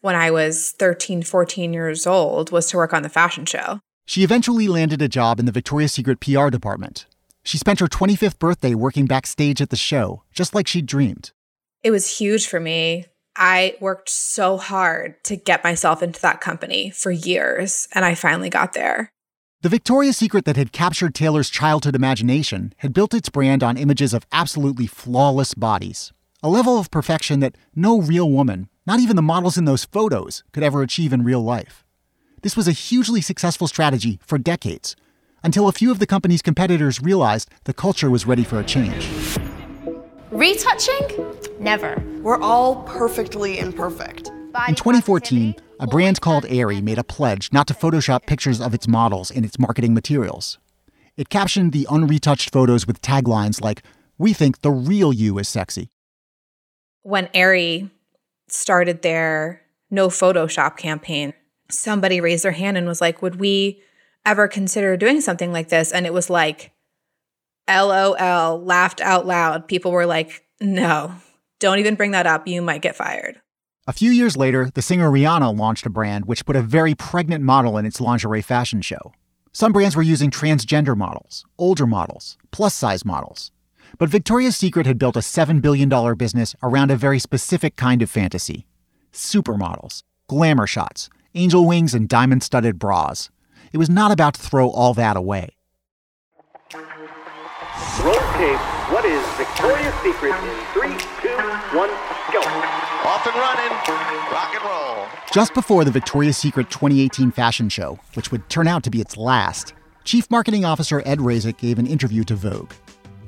when 0.00 0.14
I 0.14 0.30
was 0.30 0.70
13, 0.78 1.22
14 1.22 1.74
years 1.74 2.06
old 2.06 2.52
was 2.52 2.70
to 2.70 2.78
work 2.78 2.94
on 2.94 3.02
the 3.02 3.10
fashion 3.10 3.44
show. 3.44 3.80
She 4.06 4.22
eventually 4.22 4.66
landed 4.66 5.02
a 5.02 5.08
job 5.08 5.38
in 5.38 5.44
the 5.44 5.52
Victoria's 5.52 5.92
Secret 5.92 6.20
PR 6.20 6.48
department. 6.48 7.04
She 7.44 7.58
spent 7.58 7.80
her 7.80 7.86
25th 7.86 8.38
birthday 8.38 8.74
working 8.74 9.04
backstage 9.04 9.60
at 9.60 9.68
the 9.68 9.76
show, 9.76 10.22
just 10.32 10.54
like 10.54 10.66
she'd 10.66 10.86
dreamed. 10.86 11.32
It 11.82 11.90
was 11.90 12.18
huge 12.18 12.46
for 12.46 12.60
me. 12.60 13.06
I 13.36 13.76
worked 13.80 14.08
so 14.08 14.56
hard 14.56 15.22
to 15.24 15.36
get 15.36 15.62
myself 15.62 16.02
into 16.02 16.20
that 16.22 16.40
company 16.40 16.90
for 16.90 17.10
years, 17.10 17.86
and 17.92 18.04
I 18.04 18.14
finally 18.14 18.48
got 18.48 18.72
there. 18.72 19.10
The 19.62 19.68
Victoria's 19.68 20.16
Secret 20.16 20.44
that 20.44 20.56
had 20.56 20.72
captured 20.72 21.14
Taylor's 21.14 21.50
childhood 21.50 21.94
imagination 21.94 22.72
had 22.78 22.92
built 22.92 23.12
its 23.12 23.28
brand 23.28 23.62
on 23.62 23.76
images 23.76 24.14
of 24.14 24.26
absolutely 24.32 24.86
flawless 24.86 25.54
bodies, 25.54 26.12
a 26.42 26.48
level 26.48 26.78
of 26.78 26.90
perfection 26.90 27.40
that 27.40 27.56
no 27.74 28.00
real 28.00 28.30
woman, 28.30 28.68
not 28.86 29.00
even 29.00 29.16
the 29.16 29.22
models 29.22 29.58
in 29.58 29.64
those 29.64 29.84
photos, 29.84 30.42
could 30.52 30.62
ever 30.62 30.82
achieve 30.82 31.12
in 31.12 31.24
real 31.24 31.42
life. 31.42 31.84
This 32.42 32.56
was 32.56 32.68
a 32.68 32.72
hugely 32.72 33.20
successful 33.20 33.66
strategy 33.66 34.20
for 34.22 34.38
decades, 34.38 34.94
until 35.42 35.68
a 35.68 35.72
few 35.72 35.90
of 35.90 35.98
the 35.98 36.06
company's 36.06 36.42
competitors 36.42 37.02
realized 37.02 37.50
the 37.64 37.74
culture 37.74 38.10
was 38.10 38.26
ready 38.26 38.44
for 38.44 38.60
a 38.60 38.64
change. 38.64 39.08
Retouching? 40.30 41.36
Never. 41.60 42.02
We're 42.20 42.40
all 42.40 42.82
perfectly 42.82 43.58
imperfect. 43.60 44.28
In 44.68 44.74
2014, 44.74 45.54
a 45.78 45.86
brand 45.86 46.20
called 46.20 46.46
Aerie 46.48 46.80
made 46.80 46.98
a 46.98 47.04
pledge 47.04 47.52
not 47.52 47.68
to 47.68 47.74
Photoshop 47.74 48.26
pictures 48.26 48.60
of 48.60 48.74
its 48.74 48.88
models 48.88 49.30
in 49.30 49.44
its 49.44 49.58
marketing 49.58 49.94
materials. 49.94 50.58
It 51.16 51.28
captioned 51.28 51.72
the 51.72 51.86
unretouched 51.88 52.50
photos 52.50 52.86
with 52.86 53.00
taglines 53.02 53.60
like, 53.60 53.82
We 54.18 54.32
think 54.32 54.62
the 54.62 54.72
real 54.72 55.12
you 55.12 55.38
is 55.38 55.48
sexy. 55.48 55.90
When 57.02 57.28
Aerie 57.32 57.90
started 58.48 59.02
their 59.02 59.62
no 59.90 60.08
Photoshop 60.08 60.76
campaign, 60.76 61.34
somebody 61.70 62.20
raised 62.20 62.44
their 62.44 62.52
hand 62.52 62.76
and 62.76 62.86
was 62.88 63.00
like, 63.00 63.22
Would 63.22 63.38
we 63.38 63.80
ever 64.24 64.48
consider 64.48 64.96
doing 64.96 65.20
something 65.20 65.52
like 65.52 65.68
this? 65.68 65.92
And 65.92 66.04
it 66.04 66.12
was 66.12 66.28
like, 66.28 66.72
LOL, 67.68 68.62
laughed 68.62 69.00
out 69.00 69.26
loud. 69.26 69.68
People 69.68 69.92
were 69.92 70.06
like, 70.06 70.44
no, 70.60 71.14
don't 71.58 71.78
even 71.78 71.94
bring 71.94 72.12
that 72.12 72.26
up. 72.26 72.46
You 72.46 72.62
might 72.62 72.82
get 72.82 72.96
fired. 72.96 73.40
A 73.88 73.92
few 73.92 74.10
years 74.10 74.36
later, 74.36 74.70
the 74.74 74.82
singer 74.82 75.10
Rihanna 75.10 75.56
launched 75.56 75.86
a 75.86 75.90
brand 75.90 76.26
which 76.26 76.44
put 76.44 76.56
a 76.56 76.62
very 76.62 76.94
pregnant 76.94 77.44
model 77.44 77.78
in 77.78 77.86
its 77.86 78.00
lingerie 78.00 78.42
fashion 78.42 78.80
show. 78.80 79.12
Some 79.52 79.72
brands 79.72 79.96
were 79.96 80.02
using 80.02 80.30
transgender 80.30 80.96
models, 80.96 81.46
older 81.56 81.86
models, 81.86 82.36
plus 82.50 82.74
size 82.74 83.04
models. 83.04 83.52
But 83.98 84.10
Victoria's 84.10 84.56
Secret 84.56 84.86
had 84.86 84.98
built 84.98 85.16
a 85.16 85.20
$7 85.20 85.62
billion 85.62 85.88
business 86.16 86.54
around 86.62 86.90
a 86.90 86.96
very 86.96 87.18
specific 87.18 87.76
kind 87.76 88.02
of 88.02 88.10
fantasy 88.10 88.66
supermodels, 89.12 90.02
glamour 90.28 90.66
shots, 90.66 91.08
angel 91.34 91.66
wings, 91.66 91.94
and 91.94 92.06
diamond 92.08 92.42
studded 92.42 92.78
bras. 92.78 93.30
It 93.72 93.78
was 93.78 93.88
not 93.88 94.12
about 94.12 94.34
to 94.34 94.40
throw 94.42 94.68
all 94.68 94.92
that 94.94 95.16
away. 95.16 95.55
Roll 98.04 98.14
tape. 98.36 98.60
What 98.92 99.04
is 99.04 99.24
Victoria's 99.36 99.94
Secret 100.02 100.34
in 100.34 100.66
three, 100.72 100.96
two, 101.22 101.36
one, 101.76 101.88
go. 102.30 102.40
Off 103.08 103.26
and 103.26 103.34
running. 103.34 103.72
Rock 104.30 104.54
and 104.54 104.64
roll. 104.64 105.06
Just 105.32 105.54
before 105.54 105.84
the 105.84 105.90
Victoria's 105.90 106.36
Secret 106.36 106.70
2018 106.70 107.30
fashion 107.30 107.68
show, 107.68 107.98
which 108.14 108.30
would 108.30 108.48
turn 108.50 108.68
out 108.68 108.82
to 108.84 108.90
be 108.90 109.00
its 109.00 109.16
last, 109.16 109.72
Chief 110.04 110.30
Marketing 110.30 110.64
Officer 110.64 111.02
Ed 111.06 111.18
Razek 111.18 111.56
gave 111.56 111.78
an 111.78 111.86
interview 111.86 112.22
to 112.24 112.36
Vogue. 112.36 112.72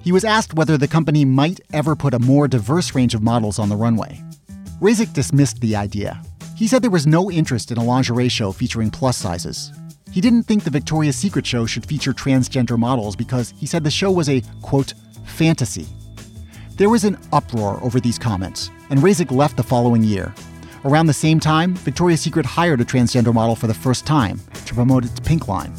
He 0.03 0.13
was 0.13 0.25
asked 0.25 0.55
whether 0.55 0.77
the 0.77 0.87
company 0.87 1.25
might 1.25 1.61
ever 1.73 1.97
put 1.97 2.15
a 2.15 2.19
more 2.19 2.47
diverse 2.47 2.95
range 2.95 3.15
of 3.15 3.23
models 3.23 3.59
on 3.59 3.69
the 3.69 3.77
runway. 3.77 4.23
Razek 4.81 5.13
dismissed 5.13 5.61
the 5.61 5.77
idea. 5.77 6.23
He 6.57 6.69
said 6.69 6.83
there 6.83 6.91
was 6.91 7.07
no 7.07 7.31
interest 7.31 7.73
in 7.73 7.79
a 7.79 7.85
lingerie 7.85 8.29
show 8.29 8.53
featuring 8.53 8.91
plus 8.91 9.17
sizes. 9.17 9.73
He 10.11 10.21
didn't 10.21 10.45
think 10.45 10.65
the 10.65 10.71
Victoria's 10.71 11.17
Secret 11.17 11.47
show 11.47 11.67
should 11.67 11.87
feature 11.87 12.13
transgender 12.13 12.79
models 12.79 13.15
because 13.15 13.53
he 13.57 13.67
said 13.67 13.85
the 13.85 13.91
show 13.91 14.11
was 14.11 14.29
a, 14.29 14.43
quote, 14.63 14.95
fantasy. 15.27 15.87
There 16.77 16.89
was 16.89 17.05
an 17.05 17.19
uproar 17.33 17.79
over 17.83 18.01
these 18.01 18.19
comments, 18.19 18.71
and 18.91 19.01
Razek 19.01 19.31
left 19.31 19.57
the 19.57 19.63
following 19.63 20.03
year. 20.03 20.35
Around 20.85 21.07
the 21.07 21.13
same 21.13 21.41
time, 21.41 21.75
Victoria's 21.75 22.21
Secret 22.21 22.47
hired 22.47 22.81
a 22.81 22.85
transgender 22.85 23.35
model 23.35 23.55
for 23.55 23.67
the 23.67 23.75
first 23.75 24.07
time 24.07 24.41
to 24.65 24.75
promote 24.75 25.05
its 25.05 25.21
pink 25.21 25.49
line. 25.49 25.73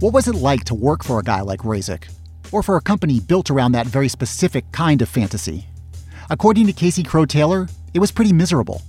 What 0.00 0.12
was 0.12 0.28
it 0.28 0.34
like 0.34 0.64
to 0.64 0.74
work 0.74 1.02
for 1.02 1.18
a 1.18 1.24
guy 1.24 1.40
like 1.40 1.60
Razek, 1.60 2.08
or 2.52 2.62
for 2.62 2.76
a 2.76 2.80
company 2.80 3.18
built 3.18 3.50
around 3.50 3.72
that 3.72 3.86
very 3.86 4.08
specific 4.08 4.70
kind 4.72 5.02
of 5.02 5.08
fantasy? 5.08 5.66
According 6.30 6.66
to 6.66 6.72
Casey 6.72 7.02
Crowe 7.02 7.24
Taylor, 7.24 7.66
it 7.94 7.98
was 7.98 8.12
pretty 8.12 8.32
miserable. 8.32 8.82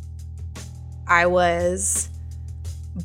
I 1.07 1.25
was 1.25 2.09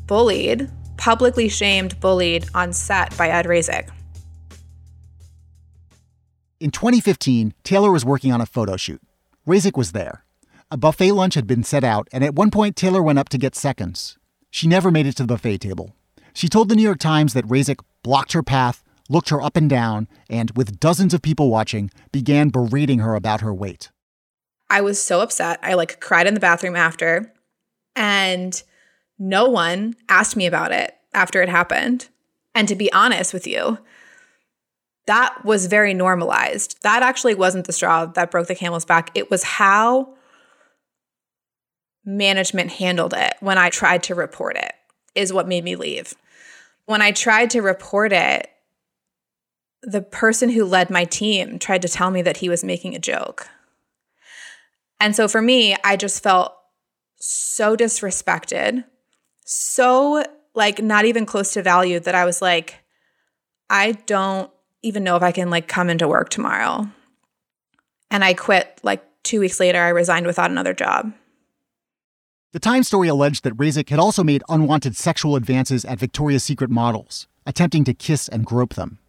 bullied, 0.07 0.69
publicly 0.97 1.49
shamed, 1.49 1.99
bullied 1.99 2.45
on 2.53 2.73
set 2.73 3.15
by 3.17 3.29
Ed 3.29 3.45
Razek. 3.45 3.89
In 6.59 6.71
2015, 6.71 7.53
Taylor 7.63 7.91
was 7.91 8.05
working 8.05 8.31
on 8.31 8.41
a 8.41 8.45
photo 8.45 8.77
shoot. 8.77 9.01
Razek 9.47 9.77
was 9.77 9.91
there. 9.91 10.23
A 10.71 10.77
buffet 10.77 11.11
lunch 11.11 11.35
had 11.35 11.45
been 11.45 11.63
set 11.63 11.83
out, 11.83 12.07
and 12.11 12.23
at 12.23 12.33
one 12.33 12.49
point, 12.49 12.75
Taylor 12.75 13.03
went 13.03 13.19
up 13.19 13.29
to 13.29 13.37
get 13.37 13.55
seconds. 13.55 14.17
She 14.49 14.67
never 14.67 14.89
made 14.89 15.05
it 15.05 15.15
to 15.17 15.23
the 15.23 15.27
buffet 15.27 15.59
table. 15.59 15.95
She 16.33 16.49
told 16.49 16.69
the 16.69 16.75
New 16.75 16.81
York 16.83 16.99
Times 16.99 17.33
that 17.33 17.45
Razek 17.45 17.79
blocked 18.03 18.33
her 18.33 18.41
path, 18.41 18.83
looked 19.09 19.29
her 19.29 19.41
up 19.41 19.55
and 19.55 19.69
down, 19.69 20.07
and, 20.29 20.51
with 20.55 20.79
dozens 20.79 21.13
of 21.13 21.21
people 21.21 21.49
watching, 21.49 21.91
began 22.11 22.49
berating 22.49 22.99
her 22.99 23.15
about 23.15 23.41
her 23.41 23.53
weight. 23.53 23.91
I 24.69 24.81
was 24.81 24.99
so 24.99 25.21
upset. 25.21 25.59
I 25.61 25.75
like 25.75 25.99
cried 25.99 26.25
in 26.25 26.33
the 26.33 26.39
bathroom 26.39 26.75
after, 26.75 27.31
and 27.95 28.61
no 29.17 29.49
one 29.49 29.95
asked 30.09 30.35
me 30.35 30.45
about 30.45 30.71
it 30.71 30.95
after 31.13 31.41
it 31.41 31.49
happened. 31.49 32.09
And 32.53 32.67
to 32.67 32.75
be 32.75 32.91
honest 32.91 33.33
with 33.33 33.47
you, 33.47 33.79
that 35.07 35.43
was 35.45 35.67
very 35.67 35.93
normalized. 35.93 36.81
That 36.81 37.03
actually 37.03 37.35
wasn't 37.35 37.65
the 37.65 37.73
straw 37.73 38.05
that 38.05 38.31
broke 38.31 38.47
the 38.47 38.55
camel's 38.55 38.85
back. 38.85 39.11
It 39.13 39.29
was 39.29 39.43
how 39.43 40.15
management 42.03 42.71
handled 42.71 43.13
it 43.13 43.35
when 43.39 43.57
I 43.57 43.69
tried 43.69 44.03
to 44.03 44.15
report 44.15 44.57
it, 44.57 44.73
is 45.13 45.33
what 45.33 45.47
made 45.47 45.63
me 45.63 45.75
leave. 45.75 46.13
When 46.85 47.01
I 47.01 47.11
tried 47.11 47.49
to 47.51 47.61
report 47.61 48.13
it, 48.13 48.49
the 49.81 50.01
person 50.01 50.49
who 50.49 50.65
led 50.65 50.89
my 50.89 51.05
team 51.05 51.59
tried 51.59 51.81
to 51.83 51.89
tell 51.89 52.09
me 52.11 52.21
that 52.23 52.37
he 52.37 52.49
was 52.49 52.63
making 52.63 52.95
a 52.95 52.99
joke. 52.99 53.47
And 54.99 55.15
so 55.15 55.27
for 55.27 55.41
me, 55.41 55.75
I 55.83 55.95
just 55.97 56.23
felt 56.23 56.55
so 57.17 57.75
disrespected, 57.75 58.85
so 59.45 60.23
like 60.53 60.81
not 60.81 61.05
even 61.05 61.25
close 61.25 61.53
to 61.53 61.61
value 61.61 61.99
that 62.01 62.15
I 62.15 62.25
was 62.25 62.41
like, 62.41 62.83
I 63.69 63.93
don't 63.93 64.51
even 64.81 65.03
know 65.03 65.15
if 65.15 65.23
I 65.23 65.31
can 65.31 65.49
like 65.49 65.67
come 65.67 65.89
into 65.89 66.07
work 66.07 66.29
tomorrow. 66.29 66.87
And 68.11 68.23
I 68.23 68.33
quit 68.33 68.79
like 68.83 69.03
two 69.23 69.39
weeks 69.39 69.59
later. 69.59 69.81
I 69.81 69.89
resigned 69.89 70.27
without 70.27 70.51
another 70.51 70.73
job. 70.73 71.13
The 72.53 72.59
Times 72.59 72.87
story 72.87 73.09
alleged 73.09 73.43
that 73.43 73.57
Razek 73.57 73.89
had 73.89 73.99
also 73.99 74.23
made 74.23 74.43
unwanted 74.47 74.95
sexual 74.95 75.35
advances 75.35 75.83
at 75.83 75.99
Victoria's 75.99 76.43
Secret 76.43 76.69
models, 76.69 77.27
attempting 77.45 77.83
to 77.83 77.93
kiss 77.93 78.29
and 78.29 78.45
grope 78.45 78.75
them. 78.75 78.99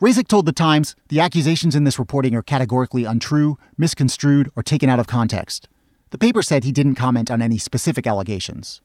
Razek 0.00 0.26
told 0.26 0.46
The 0.46 0.52
Times 0.52 0.96
the 1.08 1.20
accusations 1.20 1.76
in 1.76 1.84
this 1.84 1.98
reporting 1.98 2.34
are 2.34 2.42
categorically 2.42 3.04
untrue, 3.04 3.56
misconstrued, 3.78 4.50
or 4.56 4.64
taken 4.64 4.90
out 4.90 4.98
of 4.98 5.06
context. 5.06 5.68
The 6.10 6.18
paper 6.18 6.42
said 6.42 6.64
he 6.64 6.72
didn't 6.72 6.96
comment 6.96 7.30
on 7.30 7.40
any 7.40 7.56
specific 7.56 8.04
allegations. 8.04 8.80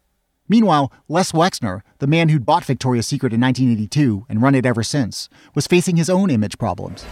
Meanwhile, 0.50 0.92
Les 1.08 1.32
Wexner, 1.32 1.82
the 2.00 2.08
man 2.08 2.30
who'd 2.30 2.46
bought 2.46 2.66
Victoria's 2.66 3.08
Secret 3.08 3.34
in 3.34 3.42
1982 3.42 4.26
and 4.30 4.42
run 4.42 4.56
it 4.56 4.66
ever 4.66 4.84
since, 4.84 5.30
was 5.54 5.68
facing 5.68 5.98
his 5.98 6.10
own 6.10 6.30
image 6.30 6.58
problems. 6.58 7.06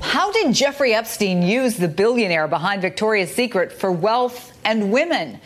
How 0.00 0.30
did 0.32 0.54
Jeffrey 0.54 0.94
Epstein 0.94 1.42
use 1.42 1.76
the 1.76 1.88
billionaire 1.88 2.48
behind 2.48 2.82
Victoria's 2.82 3.34
Secret 3.34 3.72
for 3.72 3.92
wealth 3.92 4.56
and 4.64 4.92
women? 4.92 5.40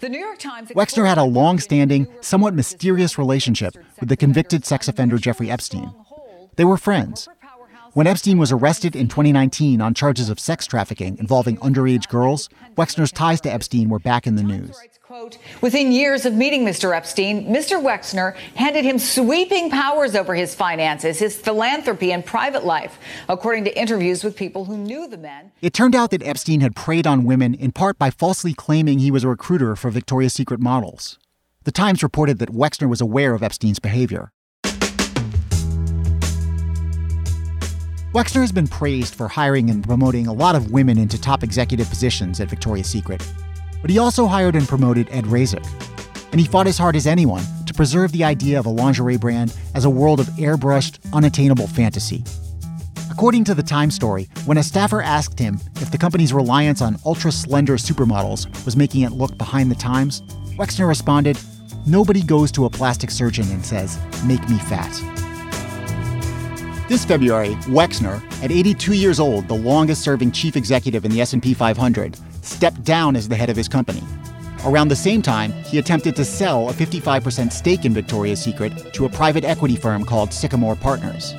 The 0.00 0.08
New 0.08 0.18
York 0.18 0.38
Times. 0.38 0.70
Wexner 0.70 1.06
had 1.06 1.18
a 1.18 1.24
long 1.24 1.58
standing, 1.58 2.06
somewhat 2.20 2.54
mysterious 2.54 3.18
relationship 3.18 3.74
with 3.98 4.08
the 4.08 4.16
convicted 4.16 4.64
sex 4.64 4.88
offender 4.88 5.18
Jeffrey 5.18 5.50
Epstein. 5.50 5.92
They 6.56 6.64
were 6.64 6.76
friends. 6.76 7.28
When 7.96 8.06
Epstein 8.06 8.36
was 8.36 8.52
arrested 8.52 8.94
in 8.94 9.08
2019 9.08 9.80
on 9.80 9.94
charges 9.94 10.28
of 10.28 10.38
sex 10.38 10.66
trafficking 10.66 11.16
involving 11.18 11.56
underage 11.60 12.10
girls, 12.10 12.50
Wexner's 12.76 13.10
ties 13.10 13.40
to 13.40 13.50
Epstein 13.50 13.88
were 13.88 13.98
back 13.98 14.26
in 14.26 14.36
the 14.36 14.42
news. 14.42 14.78
Quote, 15.00 15.38
Within 15.62 15.92
years 15.92 16.26
of 16.26 16.34
meeting 16.34 16.62
Mr. 16.62 16.94
Epstein, 16.94 17.46
Mr. 17.46 17.82
Wexner 17.82 18.36
handed 18.54 18.84
him 18.84 18.98
sweeping 18.98 19.70
powers 19.70 20.14
over 20.14 20.34
his 20.34 20.54
finances, 20.54 21.20
his 21.20 21.38
philanthropy, 21.38 22.12
and 22.12 22.22
private 22.22 22.66
life, 22.66 22.98
according 23.30 23.64
to 23.64 23.80
interviews 23.80 24.22
with 24.22 24.36
people 24.36 24.66
who 24.66 24.76
knew 24.76 25.08
the 25.08 25.16
men. 25.16 25.50
It 25.62 25.72
turned 25.72 25.96
out 25.96 26.10
that 26.10 26.22
Epstein 26.22 26.60
had 26.60 26.76
preyed 26.76 27.06
on 27.06 27.24
women 27.24 27.54
in 27.54 27.72
part 27.72 27.98
by 27.98 28.10
falsely 28.10 28.52
claiming 28.52 28.98
he 28.98 29.10
was 29.10 29.24
a 29.24 29.28
recruiter 29.28 29.74
for 29.74 29.88
Victoria's 29.90 30.34
Secret 30.34 30.60
models. 30.60 31.18
The 31.64 31.72
Times 31.72 32.02
reported 32.02 32.40
that 32.40 32.52
Wexner 32.52 32.90
was 32.90 33.00
aware 33.00 33.32
of 33.32 33.42
Epstein's 33.42 33.78
behavior. 33.78 34.32
Wexner 38.16 38.40
has 38.40 38.50
been 38.50 38.66
praised 38.66 39.14
for 39.14 39.28
hiring 39.28 39.68
and 39.68 39.84
promoting 39.84 40.26
a 40.26 40.32
lot 40.32 40.54
of 40.54 40.70
women 40.70 40.96
into 40.96 41.20
top 41.20 41.42
executive 41.42 41.86
positions 41.90 42.40
at 42.40 42.48
Victoria's 42.48 42.86
Secret. 42.86 43.22
But 43.82 43.90
he 43.90 43.98
also 43.98 44.26
hired 44.26 44.56
and 44.56 44.66
promoted 44.66 45.06
Ed 45.10 45.24
Razek. 45.24 45.62
And 46.32 46.40
he 46.40 46.46
fought 46.46 46.66
as 46.66 46.78
hard 46.78 46.96
as 46.96 47.06
anyone 47.06 47.44
to 47.66 47.74
preserve 47.74 48.12
the 48.12 48.24
idea 48.24 48.58
of 48.58 48.64
a 48.64 48.70
lingerie 48.70 49.18
brand 49.18 49.54
as 49.74 49.84
a 49.84 49.90
world 49.90 50.18
of 50.18 50.28
airbrushed, 50.38 50.98
unattainable 51.12 51.66
fantasy. 51.66 52.24
According 53.10 53.44
to 53.44 53.54
the 53.54 53.62
Time 53.62 53.90
story, 53.90 54.30
when 54.46 54.56
a 54.56 54.62
staffer 54.62 55.02
asked 55.02 55.38
him 55.38 55.60
if 55.82 55.90
the 55.90 55.98
company's 55.98 56.32
reliance 56.32 56.80
on 56.80 56.96
ultra 57.04 57.30
slender 57.30 57.76
supermodels 57.76 58.46
was 58.64 58.78
making 58.78 59.02
it 59.02 59.12
look 59.12 59.36
behind 59.36 59.70
the 59.70 59.74
times, 59.74 60.22
Wexner 60.56 60.88
responded, 60.88 61.38
Nobody 61.86 62.22
goes 62.22 62.50
to 62.52 62.64
a 62.64 62.70
plastic 62.70 63.10
surgeon 63.10 63.46
and 63.50 63.62
says, 63.62 63.98
Make 64.24 64.48
me 64.48 64.56
fat. 64.56 65.25
This 66.88 67.04
February, 67.04 67.56
Wexner, 67.66 68.22
at 68.44 68.52
82 68.52 68.92
years 68.92 69.18
old, 69.18 69.48
the 69.48 69.54
longest-serving 69.54 70.30
chief 70.30 70.56
executive 70.56 71.04
in 71.04 71.10
the 71.10 71.20
S&P 71.20 71.52
500, 71.52 72.16
stepped 72.42 72.84
down 72.84 73.16
as 73.16 73.26
the 73.26 73.34
head 73.34 73.50
of 73.50 73.56
his 73.56 73.66
company. 73.66 74.04
Around 74.64 74.86
the 74.86 74.94
same 74.94 75.20
time, 75.20 75.50
he 75.64 75.78
attempted 75.78 76.14
to 76.14 76.24
sell 76.24 76.70
a 76.70 76.72
55% 76.72 77.50
stake 77.50 77.84
in 77.84 77.92
Victoria's 77.92 78.40
Secret 78.40 78.94
to 78.94 79.04
a 79.04 79.08
private 79.08 79.42
equity 79.42 79.74
firm 79.74 80.04
called 80.04 80.32
Sycamore 80.32 80.76
Partners. 80.76 81.34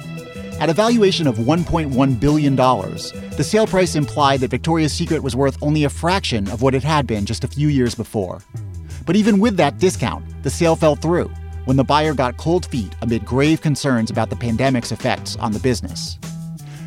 At 0.60 0.70
a 0.70 0.74
valuation 0.74 1.28
of 1.28 1.38
$1.1 1.38 2.20
billion, 2.20 2.56
the 2.58 3.44
sale 3.44 3.68
price 3.68 3.96
implied 3.96 4.42
that 4.42 4.52
Victoria's 4.52 4.92
Secret 4.92 5.24
was 5.24 5.38
worth 5.38 5.58
only 5.64 5.86
a 5.86 5.90
fraction 5.90 6.50
of 6.50 6.62
what 6.62 6.76
it 6.76 6.84
had 6.84 7.08
been 7.08 7.26
just 7.26 7.46
a 7.46 7.48
few 7.48 7.70
years 7.70 7.96
before. 7.96 8.42
But 9.06 9.16
even 9.16 9.40
with 9.40 9.56
that 9.56 9.78
discount, 9.78 10.26
the 10.44 10.50
sale 10.50 10.76
fell 10.76 10.98
through 10.98 11.32
when 11.68 11.76
the 11.76 11.84
buyer 11.84 12.14
got 12.14 12.38
cold 12.38 12.66
feet 12.66 12.96
amid 13.02 13.26
grave 13.26 13.60
concerns 13.60 14.10
about 14.10 14.30
the 14.30 14.36
pandemic's 14.38 14.94
effects 14.94 15.36
on 15.36 15.52
the 15.52 15.60
business. 15.60 16.18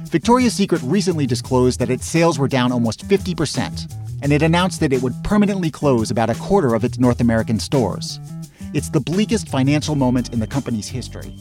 Victoria's 0.04 0.54
Secret 0.54 0.80
recently 0.84 1.26
disclosed 1.26 1.78
that 1.80 1.90
its 1.90 2.06
sales 2.06 2.38
were 2.38 2.48
down 2.48 2.72
almost 2.72 3.06
50%, 3.06 3.94
and 4.22 4.32
it 4.32 4.40
announced 4.40 4.80
that 4.80 4.94
it 4.94 5.02
would 5.02 5.12
permanently 5.22 5.70
close 5.70 6.10
about 6.10 6.30
a 6.30 6.34
quarter 6.36 6.74
of 6.74 6.82
its 6.82 6.98
North 6.98 7.20
American 7.20 7.60
stores. 7.60 8.20
It's 8.72 8.88
the 8.88 9.00
bleakest 9.00 9.50
financial 9.50 9.96
moment 9.96 10.32
in 10.32 10.40
the 10.40 10.46
company's 10.46 10.88
history. 10.88 11.34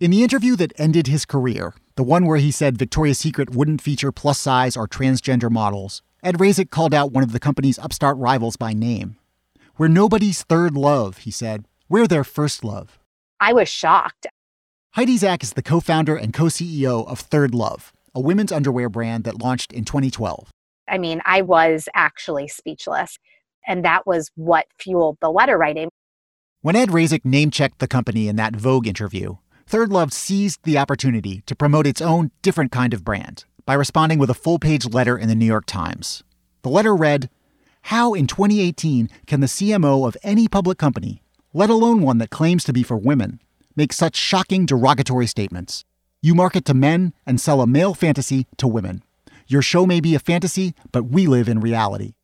In 0.00 0.10
the 0.10 0.22
interview 0.22 0.56
that 0.56 0.72
ended 0.78 1.08
his 1.08 1.26
career, 1.26 1.74
the 1.94 2.02
one 2.02 2.24
where 2.24 2.38
he 2.38 2.50
said 2.50 2.78
Victoria's 2.78 3.18
Secret 3.18 3.54
wouldn't 3.54 3.82
feature 3.82 4.10
plus 4.10 4.38
size 4.38 4.74
or 4.74 4.88
transgender 4.88 5.50
models, 5.50 6.00
Ed 6.22 6.38
Razek 6.38 6.70
called 6.70 6.94
out 6.94 7.12
one 7.12 7.22
of 7.22 7.32
the 7.32 7.38
company's 7.38 7.78
upstart 7.78 8.16
rivals 8.16 8.56
by 8.56 8.72
name. 8.72 9.16
We're 9.76 9.88
nobody's 9.88 10.42
third 10.42 10.74
love, 10.74 11.18
he 11.18 11.30
said. 11.30 11.66
We're 11.90 12.06
their 12.06 12.24
first 12.24 12.64
love. 12.64 12.98
I 13.40 13.52
was 13.52 13.68
shocked. 13.68 14.26
Heidi 14.92 15.18
Zak 15.18 15.42
is 15.42 15.52
the 15.52 15.62
co 15.62 15.80
founder 15.80 16.16
and 16.16 16.32
co 16.32 16.44
CEO 16.44 17.06
of 17.06 17.20
Third 17.20 17.54
Love, 17.54 17.92
a 18.14 18.22
women's 18.22 18.52
underwear 18.52 18.88
brand 18.88 19.24
that 19.24 19.42
launched 19.42 19.70
in 19.70 19.84
2012. 19.84 20.50
I 20.88 20.96
mean, 20.96 21.20
I 21.26 21.42
was 21.42 21.90
actually 21.94 22.48
speechless. 22.48 23.18
And 23.66 23.84
that 23.84 24.06
was 24.06 24.30
what 24.34 24.64
fueled 24.78 25.18
the 25.20 25.30
letter 25.30 25.58
writing. 25.58 25.90
When 26.62 26.74
Ed 26.74 26.88
Razek 26.88 27.26
name 27.26 27.50
checked 27.50 27.80
the 27.80 27.86
company 27.86 28.28
in 28.28 28.36
that 28.36 28.56
Vogue 28.56 28.86
interview, 28.86 29.36
Third 29.70 29.92
Love 29.92 30.12
seized 30.12 30.64
the 30.64 30.78
opportunity 30.78 31.44
to 31.46 31.54
promote 31.54 31.86
its 31.86 32.00
own 32.00 32.32
different 32.42 32.72
kind 32.72 32.92
of 32.92 33.04
brand 33.04 33.44
by 33.66 33.74
responding 33.74 34.18
with 34.18 34.28
a 34.28 34.34
full 34.34 34.58
page 34.58 34.84
letter 34.84 35.16
in 35.16 35.28
the 35.28 35.36
New 35.36 35.46
York 35.46 35.64
Times. 35.64 36.24
The 36.62 36.68
letter 36.68 36.92
read 36.92 37.30
how 37.82 38.12
in 38.12 38.26
2018 38.26 39.08
can 39.28 39.38
the 39.38 39.46
CMO 39.46 40.08
of 40.08 40.16
any 40.24 40.48
public 40.48 40.76
company, 40.76 41.22
let 41.54 41.70
alone 41.70 42.02
one 42.02 42.18
that 42.18 42.30
claims 42.30 42.64
to 42.64 42.72
be 42.72 42.82
for 42.82 42.96
women, 42.96 43.40
make 43.76 43.92
such 43.92 44.16
shocking 44.16 44.66
derogatory 44.66 45.28
statements? 45.28 45.84
You 46.20 46.34
market 46.34 46.64
to 46.64 46.74
men 46.74 47.12
and 47.24 47.40
sell 47.40 47.60
a 47.60 47.66
male 47.68 47.94
fantasy 47.94 48.48
to 48.56 48.66
women. 48.66 49.04
Your 49.46 49.62
show 49.62 49.86
may 49.86 50.00
be 50.00 50.16
a 50.16 50.18
fantasy, 50.18 50.74
but 50.90 51.04
we 51.04 51.28
live 51.28 51.48
in 51.48 51.60
reality. 51.60 52.14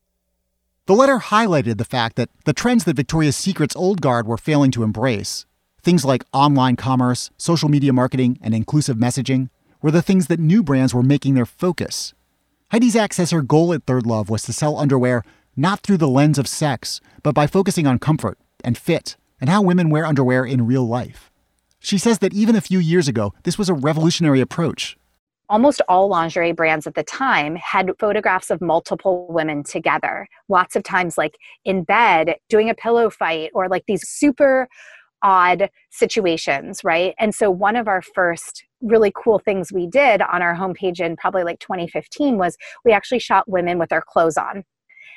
The 0.85 0.95
letter 0.95 1.19
highlighted 1.19 1.77
the 1.77 1.85
fact 1.85 2.17
that 2.17 2.29
the 2.43 2.51
trends 2.51 2.83
that 2.83 2.97
Victoria's 2.97 3.37
Secret's 3.37 3.77
old 3.77 4.01
guard 4.01 4.27
were 4.27 4.35
failing 4.35 4.71
to 4.71 4.83
embrace, 4.83 5.45
things 5.87 6.03
like 6.03 6.25
online 6.33 6.75
commerce, 6.75 7.31
social 7.37 7.69
media 7.69 7.93
marketing, 7.93 8.37
and 8.41 8.53
inclusive 8.53 8.97
messaging, 8.97 9.49
were 9.81 9.89
the 9.89 10.01
things 10.01 10.27
that 10.27 10.37
new 10.37 10.61
brands 10.61 10.93
were 10.93 11.01
making 11.01 11.33
their 11.33 11.45
focus. 11.45 12.13
Heidi 12.73 12.89
Zak 12.89 13.13
says 13.13 13.31
her 13.31 13.41
goal 13.41 13.71
at 13.71 13.85
Third 13.85 14.05
Love 14.05 14.29
was 14.29 14.43
to 14.43 14.51
sell 14.51 14.77
underwear 14.77 15.23
not 15.55 15.79
through 15.79 15.95
the 15.95 16.09
lens 16.09 16.37
of 16.37 16.45
sex, 16.45 16.99
but 17.23 17.33
by 17.33 17.47
focusing 17.47 17.87
on 17.87 17.99
comfort 17.99 18.37
and 18.65 18.77
fit 18.77 19.15
and 19.39 19.49
how 19.49 19.61
women 19.61 19.89
wear 19.89 20.05
underwear 20.05 20.43
in 20.43 20.67
real 20.67 20.85
life. 20.85 21.31
She 21.79 21.97
says 21.97 22.19
that 22.19 22.33
even 22.33 22.57
a 22.57 22.67
few 22.69 22.79
years 22.79 23.07
ago, 23.07 23.33
this 23.43 23.57
was 23.57 23.69
a 23.69 23.73
revolutionary 23.73 24.41
approach 24.41 24.97
almost 25.49 25.81
all 25.87 26.07
lingerie 26.09 26.51
brands 26.51 26.85
at 26.87 26.95
the 26.95 27.03
time 27.03 27.55
had 27.55 27.91
photographs 27.99 28.49
of 28.51 28.61
multiple 28.61 29.27
women 29.29 29.63
together 29.63 30.27
lots 30.49 30.75
of 30.75 30.83
times 30.83 31.17
like 31.17 31.37
in 31.65 31.83
bed 31.83 32.35
doing 32.49 32.69
a 32.69 32.75
pillow 32.75 33.09
fight 33.09 33.49
or 33.53 33.67
like 33.67 33.85
these 33.87 34.07
super 34.07 34.67
odd 35.23 35.69
situations 35.89 36.81
right? 36.83 37.13
And 37.19 37.33
so 37.33 37.49
one 37.49 37.75
of 37.75 37.87
our 37.87 38.01
first 38.01 38.63
really 38.81 39.11
cool 39.15 39.39
things 39.39 39.71
we 39.71 39.87
did 39.87 40.21
on 40.21 40.41
our 40.41 40.55
homepage 40.55 40.99
in 40.99 41.15
probably 41.15 41.43
like 41.43 41.59
2015 41.59 42.37
was 42.37 42.57
we 42.85 42.91
actually 42.91 43.19
shot 43.19 43.49
women 43.49 43.79
with 43.79 43.89
their 43.89 44.03
clothes 44.05 44.37
on. 44.37 44.63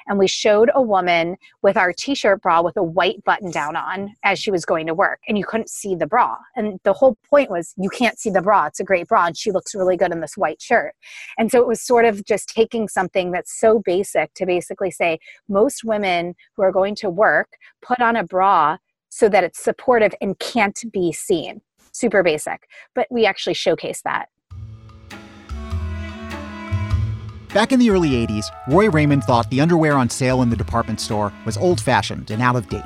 And 0.06 0.18
we 0.18 0.26
showed 0.26 0.70
a 0.74 0.82
woman 0.82 1.36
with 1.62 1.76
our 1.76 1.92
t-shirt 1.92 2.40
bra 2.40 2.62
with 2.62 2.76
a 2.76 2.82
white 2.82 3.22
button 3.24 3.50
down 3.50 3.76
on 3.76 4.14
as 4.24 4.38
she 4.38 4.50
was 4.50 4.64
going 4.64 4.86
to 4.86 4.94
work 4.94 5.20
and 5.28 5.36
you 5.36 5.44
couldn't 5.44 5.68
see 5.68 5.94
the 5.94 6.06
bra. 6.06 6.36
And 6.56 6.80
the 6.84 6.94
whole 6.94 7.18
point 7.28 7.50
was 7.50 7.74
you 7.76 7.90
can't 7.90 8.18
see 8.18 8.30
the 8.30 8.40
bra 8.40 8.66
it's 8.66 8.80
a 8.80 8.84
great 8.84 9.08
bra 9.08 9.26
and 9.26 9.36
she 9.36 9.52
looks 9.52 9.74
really 9.74 9.98
good 9.98 10.10
in 10.10 10.20
this 10.20 10.36
white 10.36 10.60
shirt. 10.60 10.94
And 11.38 11.50
so 11.50 11.60
it 11.60 11.66
was 11.68 11.82
sort 11.82 12.06
of 12.06 12.24
just 12.24 12.48
taking 12.48 12.88
something 12.88 13.30
that's 13.30 13.56
so 13.56 13.82
basic 13.84 14.32
to 14.34 14.46
basically 14.46 14.90
say 14.90 15.18
most 15.48 15.84
women 15.84 16.34
who 16.56 16.62
are 16.62 16.72
going 16.72 16.94
to 16.96 17.10
work 17.10 17.50
put 17.82 18.00
on 18.00 18.16
a 18.16 18.24
bra 18.24 18.78
so 19.10 19.28
that 19.28 19.44
it's 19.44 19.62
supportive 19.62 20.14
and 20.20 20.38
can't 20.38 20.84
be 20.92 21.12
seen 21.12 21.60
super 21.92 22.22
basic 22.22 22.68
but 22.94 23.06
we 23.10 23.26
actually 23.26 23.54
showcase 23.54 24.02
that 24.02 24.28
Back 27.52 27.72
in 27.72 27.80
the 27.80 27.90
early 27.90 28.10
80s, 28.10 28.44
Roy 28.68 28.88
Raymond 28.88 29.24
thought 29.24 29.50
the 29.50 29.60
underwear 29.60 29.94
on 29.94 30.08
sale 30.08 30.42
in 30.42 30.50
the 30.50 30.56
department 30.56 31.00
store 31.00 31.32
was 31.44 31.56
old 31.56 31.80
fashioned 31.80 32.30
and 32.30 32.40
out 32.40 32.54
of 32.54 32.68
date. 32.68 32.84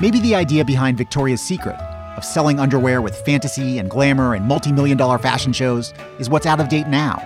Maybe 0.00 0.20
the 0.20 0.36
idea 0.36 0.64
behind 0.64 0.96
Victoria's 0.96 1.40
Secret 1.40 1.74
of 2.16 2.24
selling 2.24 2.60
underwear 2.60 3.02
with 3.02 3.16
fantasy 3.22 3.78
and 3.78 3.90
glamour 3.90 4.34
and 4.34 4.46
multi 4.46 4.70
million 4.70 4.96
dollar 4.96 5.18
fashion 5.18 5.52
shows 5.52 5.92
is 6.20 6.30
what's 6.30 6.46
out 6.46 6.60
of 6.60 6.68
date 6.68 6.86
now. 6.86 7.16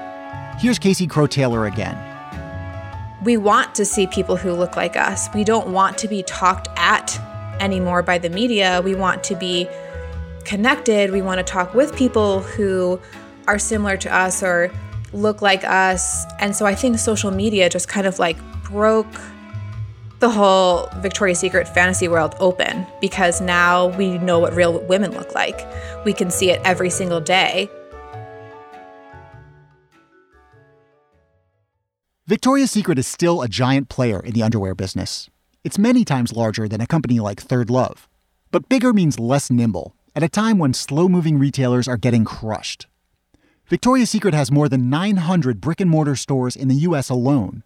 Here's 0.58 0.78
Casey 0.78 1.06
Crowe 1.06 1.26
Taylor 1.26 1.66
again. 1.66 1.98
We 3.22 3.36
want 3.36 3.74
to 3.74 3.84
see 3.84 4.06
people 4.06 4.36
who 4.36 4.52
look 4.52 4.74
like 4.74 4.96
us. 4.96 5.28
We 5.34 5.44
don't 5.44 5.68
want 5.68 5.98
to 5.98 6.08
be 6.08 6.22
talked 6.22 6.68
at 6.76 7.18
anymore 7.60 8.02
by 8.02 8.18
the 8.18 8.30
media. 8.30 8.80
We 8.82 8.94
want 8.94 9.24
to 9.24 9.34
be 9.34 9.68
connected. 10.44 11.10
We 11.10 11.22
want 11.22 11.38
to 11.38 11.44
talk 11.44 11.74
with 11.74 11.94
people 11.94 12.40
who 12.40 13.00
are 13.46 13.58
similar 13.58 13.96
to 13.98 14.14
us 14.14 14.42
or 14.42 14.72
look 15.12 15.42
like 15.42 15.64
us. 15.64 16.24
And 16.38 16.54
so 16.54 16.66
I 16.66 16.74
think 16.74 16.98
social 16.98 17.30
media 17.30 17.68
just 17.68 17.88
kind 17.88 18.06
of 18.06 18.18
like 18.18 18.36
broke 18.64 19.20
the 20.20 20.30
whole 20.30 20.88
Victoria's 20.98 21.40
Secret 21.40 21.68
fantasy 21.68 22.06
world 22.06 22.36
open 22.38 22.86
because 23.00 23.40
now 23.40 23.88
we 23.98 24.18
know 24.18 24.38
what 24.38 24.54
real 24.54 24.78
women 24.80 25.10
look 25.12 25.34
like. 25.34 25.66
We 26.04 26.12
can 26.12 26.30
see 26.30 26.50
it 26.50 26.60
every 26.64 26.90
single 26.90 27.20
day. 27.20 27.68
Victoria's 32.28 32.70
Secret 32.70 33.00
is 33.00 33.06
still 33.06 33.42
a 33.42 33.48
giant 33.48 33.88
player 33.88 34.20
in 34.20 34.32
the 34.32 34.44
underwear 34.44 34.76
business. 34.76 35.28
It's 35.64 35.78
many 35.78 36.04
times 36.04 36.32
larger 36.32 36.66
than 36.66 36.80
a 36.80 36.88
company 36.88 37.20
like 37.20 37.40
Third 37.40 37.70
Love. 37.70 38.08
But 38.50 38.68
bigger 38.68 38.92
means 38.92 39.20
less 39.20 39.48
nimble 39.48 39.94
at 40.16 40.24
a 40.24 40.28
time 40.28 40.58
when 40.58 40.74
slow 40.74 41.08
moving 41.08 41.38
retailers 41.38 41.86
are 41.86 41.96
getting 41.96 42.24
crushed. 42.24 42.88
Victoria's 43.68 44.10
Secret 44.10 44.34
has 44.34 44.50
more 44.50 44.68
than 44.68 44.90
900 44.90 45.60
brick 45.60 45.80
and 45.80 45.88
mortar 45.88 46.16
stores 46.16 46.56
in 46.56 46.66
the 46.66 46.74
US 46.88 47.10
alone. 47.10 47.62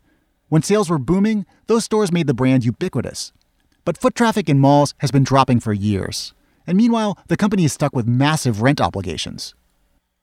When 0.50 0.60
sales 0.60 0.90
were 0.90 0.98
booming, 0.98 1.46
those 1.68 1.84
stores 1.84 2.12
made 2.12 2.26
the 2.26 2.34
brand 2.34 2.66
ubiquitous. 2.66 3.32
But 3.86 3.96
foot 3.96 4.14
traffic 4.14 4.50
in 4.50 4.58
malls 4.58 4.92
has 4.98 5.10
been 5.10 5.24
dropping 5.24 5.60
for 5.60 5.72
years. 5.72 6.34
And 6.66 6.76
meanwhile, 6.76 7.18
the 7.28 7.36
company 7.38 7.64
is 7.64 7.72
stuck 7.72 7.96
with 7.96 8.06
massive 8.06 8.60
rent 8.60 8.78
obligations. 8.78 9.54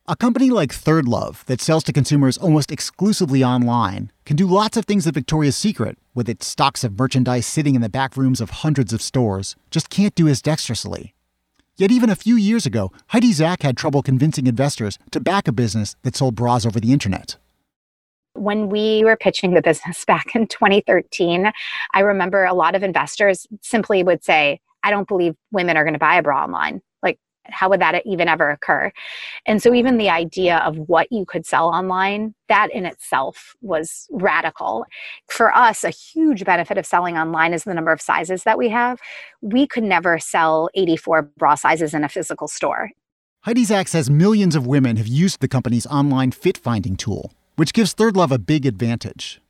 A 0.08 0.16
company 0.16 0.52
like 0.52 0.72
Third 0.72 1.08
Love, 1.08 1.44
that 1.48 1.60
sells 1.60 1.84
to 1.86 1.94
consumers 1.94 2.38
almost 2.38 2.72
exclusively 2.72 3.44
online, 3.44 4.12
can 4.26 4.36
do 4.36 4.46
lots 4.46 4.78
of 4.78 4.86
things 4.86 5.06
that 5.06 5.16
Victoria's 5.16 5.58
Secret, 5.58 5.98
with 6.14 6.30
its 6.30 6.46
stocks 6.46 6.84
of 6.84 6.98
merchandise 6.98 7.46
sitting 7.46 7.76
in 7.76 7.82
the 7.82 7.90
back 7.90 8.16
rooms 8.16 8.42
of 8.42 8.50
hundreds 8.50 8.94
of 8.94 9.02
stores, 9.02 9.56
just 9.72 9.90
can't 9.90 10.16
do 10.16 10.28
as 10.28 10.42
dexterously. 10.42 11.14
Yet 11.76 11.92
even 11.92 12.10
a 12.10 12.16
few 12.16 12.36
years 12.36 12.66
ago, 12.66 12.92
Heidi 13.08 13.34
Zak 13.34 13.64
had 13.64 13.76
trouble 13.78 14.04
convincing 14.04 14.46
investors 14.46 15.00
to 15.12 15.20
back 15.20 15.48
a 15.48 15.52
business 15.52 15.96
that 16.04 16.16
sold 16.16 16.36
bras 16.36 16.66
over 16.66 16.80
the 16.80 16.94
internet. 16.94 17.38
When 18.34 18.70
we 18.70 19.04
were 19.04 19.18
pitching 19.18 19.54
the 19.54 19.62
business 19.62 20.06
back 20.08 20.36
in 20.36 20.48
2013, 20.48 21.52
I 21.94 22.00
remember 22.00 22.46
a 22.46 22.54
lot 22.54 22.76
of 22.76 22.84
investors 22.84 23.48
simply 23.62 24.04
would 24.04 24.24
say, 24.24 24.60
I 24.84 24.92
don't 24.92 25.08
believe 25.08 25.36
women 25.52 25.78
are 25.78 25.84
going 25.84 25.94
to 25.94 26.00
buy 26.00 26.18
a 26.18 26.24
bra 26.24 26.44
online 26.44 26.82
how 27.46 27.70
would 27.70 27.82
that 27.82 28.06
even 28.06 28.28
ever 28.28 28.50
occur? 28.50 28.92
And 29.46 29.62
so 29.62 29.74
even 29.74 29.98
the 29.98 30.10
idea 30.10 30.58
of 30.60 30.78
what 30.78 31.12
you 31.12 31.26
could 31.26 31.46
sell 31.46 31.68
online 31.68 32.34
that 32.50 32.72
in 32.72 32.86
itself 32.86 33.56
was 33.62 34.08
radical. 34.12 34.86
For 35.28 35.56
us 35.56 35.84
a 35.84 35.90
huge 35.90 36.46
benefit 36.46 36.78
of 36.78 36.86
selling 36.86 37.18
online 37.18 37.54
is 37.54 37.64
the 37.64 37.74
number 37.74 37.92
of 37.92 38.02
sizes 38.02 38.44
that 38.44 38.58
we 38.58 38.70
have. 38.70 39.00
We 39.42 39.68
could 39.68 39.84
never 39.84 40.20
sell 40.20 40.70
84 40.76 41.24
bra 41.38 41.56
sizes 41.56 41.94
in 41.94 42.04
a 42.04 42.10
physical 42.10 42.48
store. 42.48 42.92
Heidi 43.42 43.66
says 43.66 44.10
millions 44.10 44.56
of 44.56 44.66
women 44.68 44.96
have 44.98 45.08
used 45.08 45.42
the 45.42 45.48
company's 45.48 45.86
online 45.88 46.32
fit 46.32 46.58
finding 46.58 46.96
tool 46.96 47.32
which 47.56 47.74
gives 47.74 47.94
third 47.94 48.16
love 48.16 48.32
a 48.32 48.40
big 48.40 48.66
advantage 48.66 49.42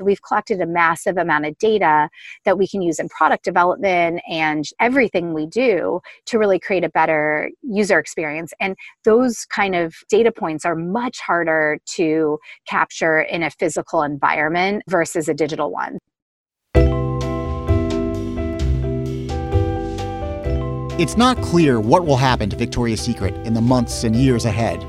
we've 0.00 0.22
collected 0.22 0.60
a 0.60 0.66
massive 0.66 1.16
amount 1.16 1.46
of 1.46 1.58
data 1.58 2.08
that 2.44 2.58
we 2.58 2.66
can 2.66 2.82
use 2.82 2.98
in 2.98 3.08
product 3.08 3.44
development 3.44 4.20
and 4.28 4.64
everything 4.80 5.32
we 5.32 5.46
do 5.46 6.00
to 6.26 6.38
really 6.38 6.58
create 6.58 6.84
a 6.84 6.88
better 6.88 7.50
user 7.62 7.98
experience. 7.98 8.52
And 8.60 8.76
those 9.04 9.44
kind 9.46 9.74
of 9.74 9.94
data 10.08 10.32
points 10.32 10.64
are 10.64 10.76
much 10.76 11.20
harder 11.20 11.78
to 11.96 12.38
capture 12.66 13.20
in 13.20 13.42
a 13.42 13.50
physical 13.50 14.02
environment 14.02 14.82
versus 14.88 15.28
a 15.28 15.34
digital 15.34 15.70
one. 15.70 15.98
It's 20.98 21.16
not 21.16 21.40
clear 21.42 21.78
what 21.78 22.06
will 22.06 22.16
happen 22.16 22.50
to 22.50 22.56
Victoria's 22.56 23.00
Secret 23.00 23.32
in 23.46 23.54
the 23.54 23.60
months 23.60 24.02
and 24.02 24.16
years 24.16 24.44
ahead. 24.44 24.84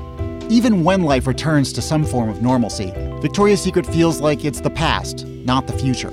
Even 0.50 0.82
when 0.82 1.02
life 1.04 1.28
returns 1.28 1.72
to 1.72 1.80
some 1.80 2.04
form 2.04 2.28
of 2.28 2.42
normalcy, 2.42 2.92
Victoria's 3.20 3.62
Secret 3.62 3.86
feels 3.86 4.20
like 4.20 4.44
it's 4.44 4.60
the 4.60 4.68
past, 4.68 5.24
not 5.24 5.68
the 5.68 5.72
future. 5.72 6.12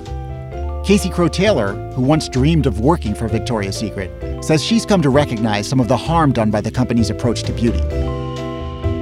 Casey 0.84 1.10
Crowe 1.10 1.26
Taylor, 1.26 1.72
who 1.94 2.02
once 2.02 2.28
dreamed 2.28 2.64
of 2.64 2.78
working 2.78 3.16
for 3.16 3.26
Victoria's 3.26 3.76
Secret, 3.76 4.44
says 4.44 4.62
she's 4.62 4.86
come 4.86 5.02
to 5.02 5.10
recognize 5.10 5.68
some 5.68 5.80
of 5.80 5.88
the 5.88 5.96
harm 5.96 6.32
done 6.32 6.52
by 6.52 6.60
the 6.60 6.70
company's 6.70 7.10
approach 7.10 7.42
to 7.42 7.52
beauty. 7.52 7.82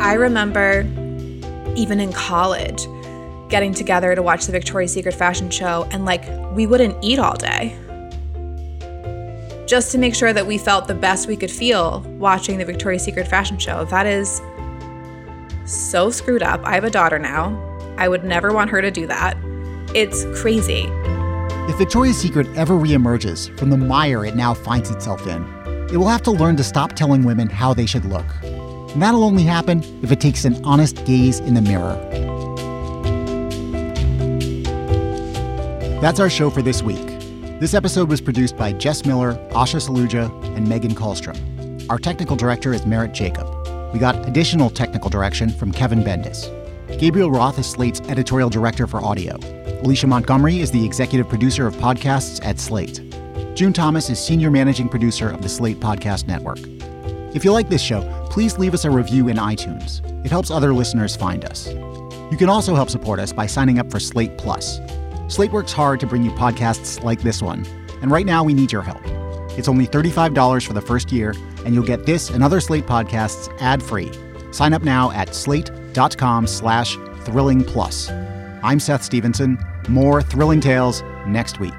I 0.01 0.15
remember 0.15 0.87
even 1.77 2.01
in 2.01 2.15
college 2.15 2.87
getting 3.51 3.75
together 3.75 4.15
to 4.15 4.23
watch 4.23 4.47
the 4.47 4.53
Victoria's 4.53 4.95
Secret 4.95 5.15
fashion 5.15 5.51
show, 5.51 5.87
and 5.91 6.07
like 6.07 6.25
we 6.55 6.67
wouldn't 6.67 6.97
eat 7.05 7.19
all 7.19 7.37
day 7.37 7.79
just 9.67 9.93
to 9.93 9.99
make 9.99 10.15
sure 10.15 10.33
that 10.33 10.47
we 10.47 10.57
felt 10.57 10.89
the 10.89 10.95
best 10.95 11.29
we 11.29 11.37
could 11.37 11.51
feel 11.51 12.01
watching 12.19 12.57
the 12.57 12.65
Victoria's 12.65 13.05
Secret 13.05 13.29
fashion 13.29 13.59
show. 13.59 13.85
That 13.85 14.07
is 14.07 14.41
so 15.67 16.11
screwed 16.11 16.43
up. 16.43 16.61
I 16.65 16.75
have 16.75 16.85
a 16.85 16.91
daughter 16.91 17.19
now. 17.19 17.63
I 17.99 18.09
would 18.09 18.25
never 18.25 18.53
want 18.53 18.71
her 18.71 18.81
to 18.81 18.91
do 18.91 19.07
that. 19.07 19.37
It's 19.95 20.25
crazy. 20.41 20.89
If 21.69 21.79
Victoria's 21.79 22.17
Secret 22.17 22.47
ever 22.57 22.75
reemerges 22.75 23.57
from 23.59 23.71
the 23.71 23.77
mire 23.77 24.25
it 24.25 24.37
now 24.37 24.55
finds 24.55 24.91
itself 24.91 25.27
in, 25.27 25.43
it 25.91 25.97
will 25.97 26.09
have 26.09 26.23
to 26.23 26.31
learn 26.31 26.57
to 26.57 26.65
stop 26.65 26.93
telling 26.93 27.25
women 27.25 27.49
how 27.49 27.75
they 27.75 27.87
should 27.87 28.05
look. 28.05 28.27
And 28.43 29.03
that'll 29.03 29.25
only 29.25 29.43
happen 29.43 29.83
if 30.03 30.13
it 30.13 30.21
takes 30.21 30.45
an 30.45 30.65
honest 30.65 31.05
gaze 31.05 31.41
in 31.41 31.55
the 31.55 31.61
mirror. 31.61 31.97
That's 36.01 36.21
our 36.21 36.31
show 36.31 36.51
for 36.51 36.63
this 36.63 36.83
week. 36.83 37.07
This 37.59 37.73
episode 37.73 38.11
was 38.11 38.21
produced 38.21 38.57
by 38.57 38.73
Jess 38.73 39.07
Miller, 39.07 39.35
Asha 39.51 39.81
Saluja, 39.81 40.31
and 40.57 40.69
Megan 40.69 40.95
Kallstrom. 40.95 41.37
Our 41.89 41.99
technical 41.99 42.37
director 42.37 42.75
is 42.75 42.85
Merritt 42.85 43.13
Jacob. 43.13 43.56
We 43.93 43.99
got 43.99 44.29
additional 44.29 44.71
technical 44.71 45.11
direction 45.11 45.51
from 45.51 45.73
Kevin 45.73 46.03
Bendis. 46.03 46.51
Gabriel 46.99 47.31
Roth 47.31 47.59
is 47.59 47.67
Slate's 47.67 48.01
editorial 48.03 48.49
director 48.49 48.87
for 48.87 49.05
audio. 49.05 49.37
Alicia 49.83 50.07
Montgomery 50.07 50.61
is 50.61 50.71
the 50.71 50.85
executive 50.85 51.29
producer 51.29 51.67
of 51.67 51.75
podcasts 51.77 52.45
at 52.45 52.59
Slate. 52.59 53.01
June 53.55 53.73
Thomas 53.73 54.11
is 54.11 54.19
senior 54.19 54.51
managing 54.51 54.89
producer 54.89 55.31
of 55.31 55.43
the 55.43 55.49
Slate 55.49 55.81
Podcast 55.81 56.27
Network. 56.27 56.59
If 57.35 57.45
you 57.45 57.53
like 57.53 57.69
this 57.69 57.83
show, 57.83 58.03
please 58.31 58.59
leave 58.59 58.75
us 58.75 58.85
a 58.85 58.91
review 58.91 59.29
in 59.29 59.37
iTunes. 59.37 60.01
It 60.25 60.31
helps 60.31 60.51
other 60.51 60.73
listeners 60.73 61.17
find 61.17 61.45
us. 61.45 61.69
You 62.31 62.37
can 62.39 62.49
also 62.49 62.75
help 62.75 62.91
support 62.91 63.21
us 63.21 63.33
by 63.33 63.47
signing 63.47 63.79
up 63.79 63.91
for 63.91 64.01
Slate 64.01 64.37
Plus. 64.37 64.81
Slate 65.29 65.53
works 65.53 65.73
hard 65.73 66.01
to 66.01 66.07
bring 66.07 66.23
you 66.23 66.31
podcasts 66.33 67.03
like 67.03 67.23
this 67.23 67.43
one, 67.43 67.67
and 68.03 68.11
right 68.11 68.27
now 68.27 68.43
we 68.45 68.55
need 68.55 68.73
your 68.73 68.83
help. 68.83 69.03
It's 69.57 69.69
only 69.69 69.87
$35 69.87 70.67
for 70.67 70.73
the 70.73 70.81
first 70.81 71.11
year, 71.11 71.35
and 71.65 71.75
you'll 71.75 71.85
get 71.85 72.07
this 72.07 72.31
and 72.31 72.43
other 72.45 72.61
Slate 72.61 72.87
podcasts 72.87 73.53
ad-free. 73.61 74.11
Sign 74.53 74.73
up 74.73 74.83
now 74.83 75.11
at 75.13 75.35
slate.com 75.35 76.47
slash 76.47 76.97
thrilling 77.25 77.65
plus. 77.65 78.11
I'm 78.63 78.81
Seth 78.81 79.03
Stevenson. 79.03 79.59
More 79.89 80.23
thrilling 80.23 80.61
tales 80.61 81.03
next 81.27 81.61
week. 81.61 81.75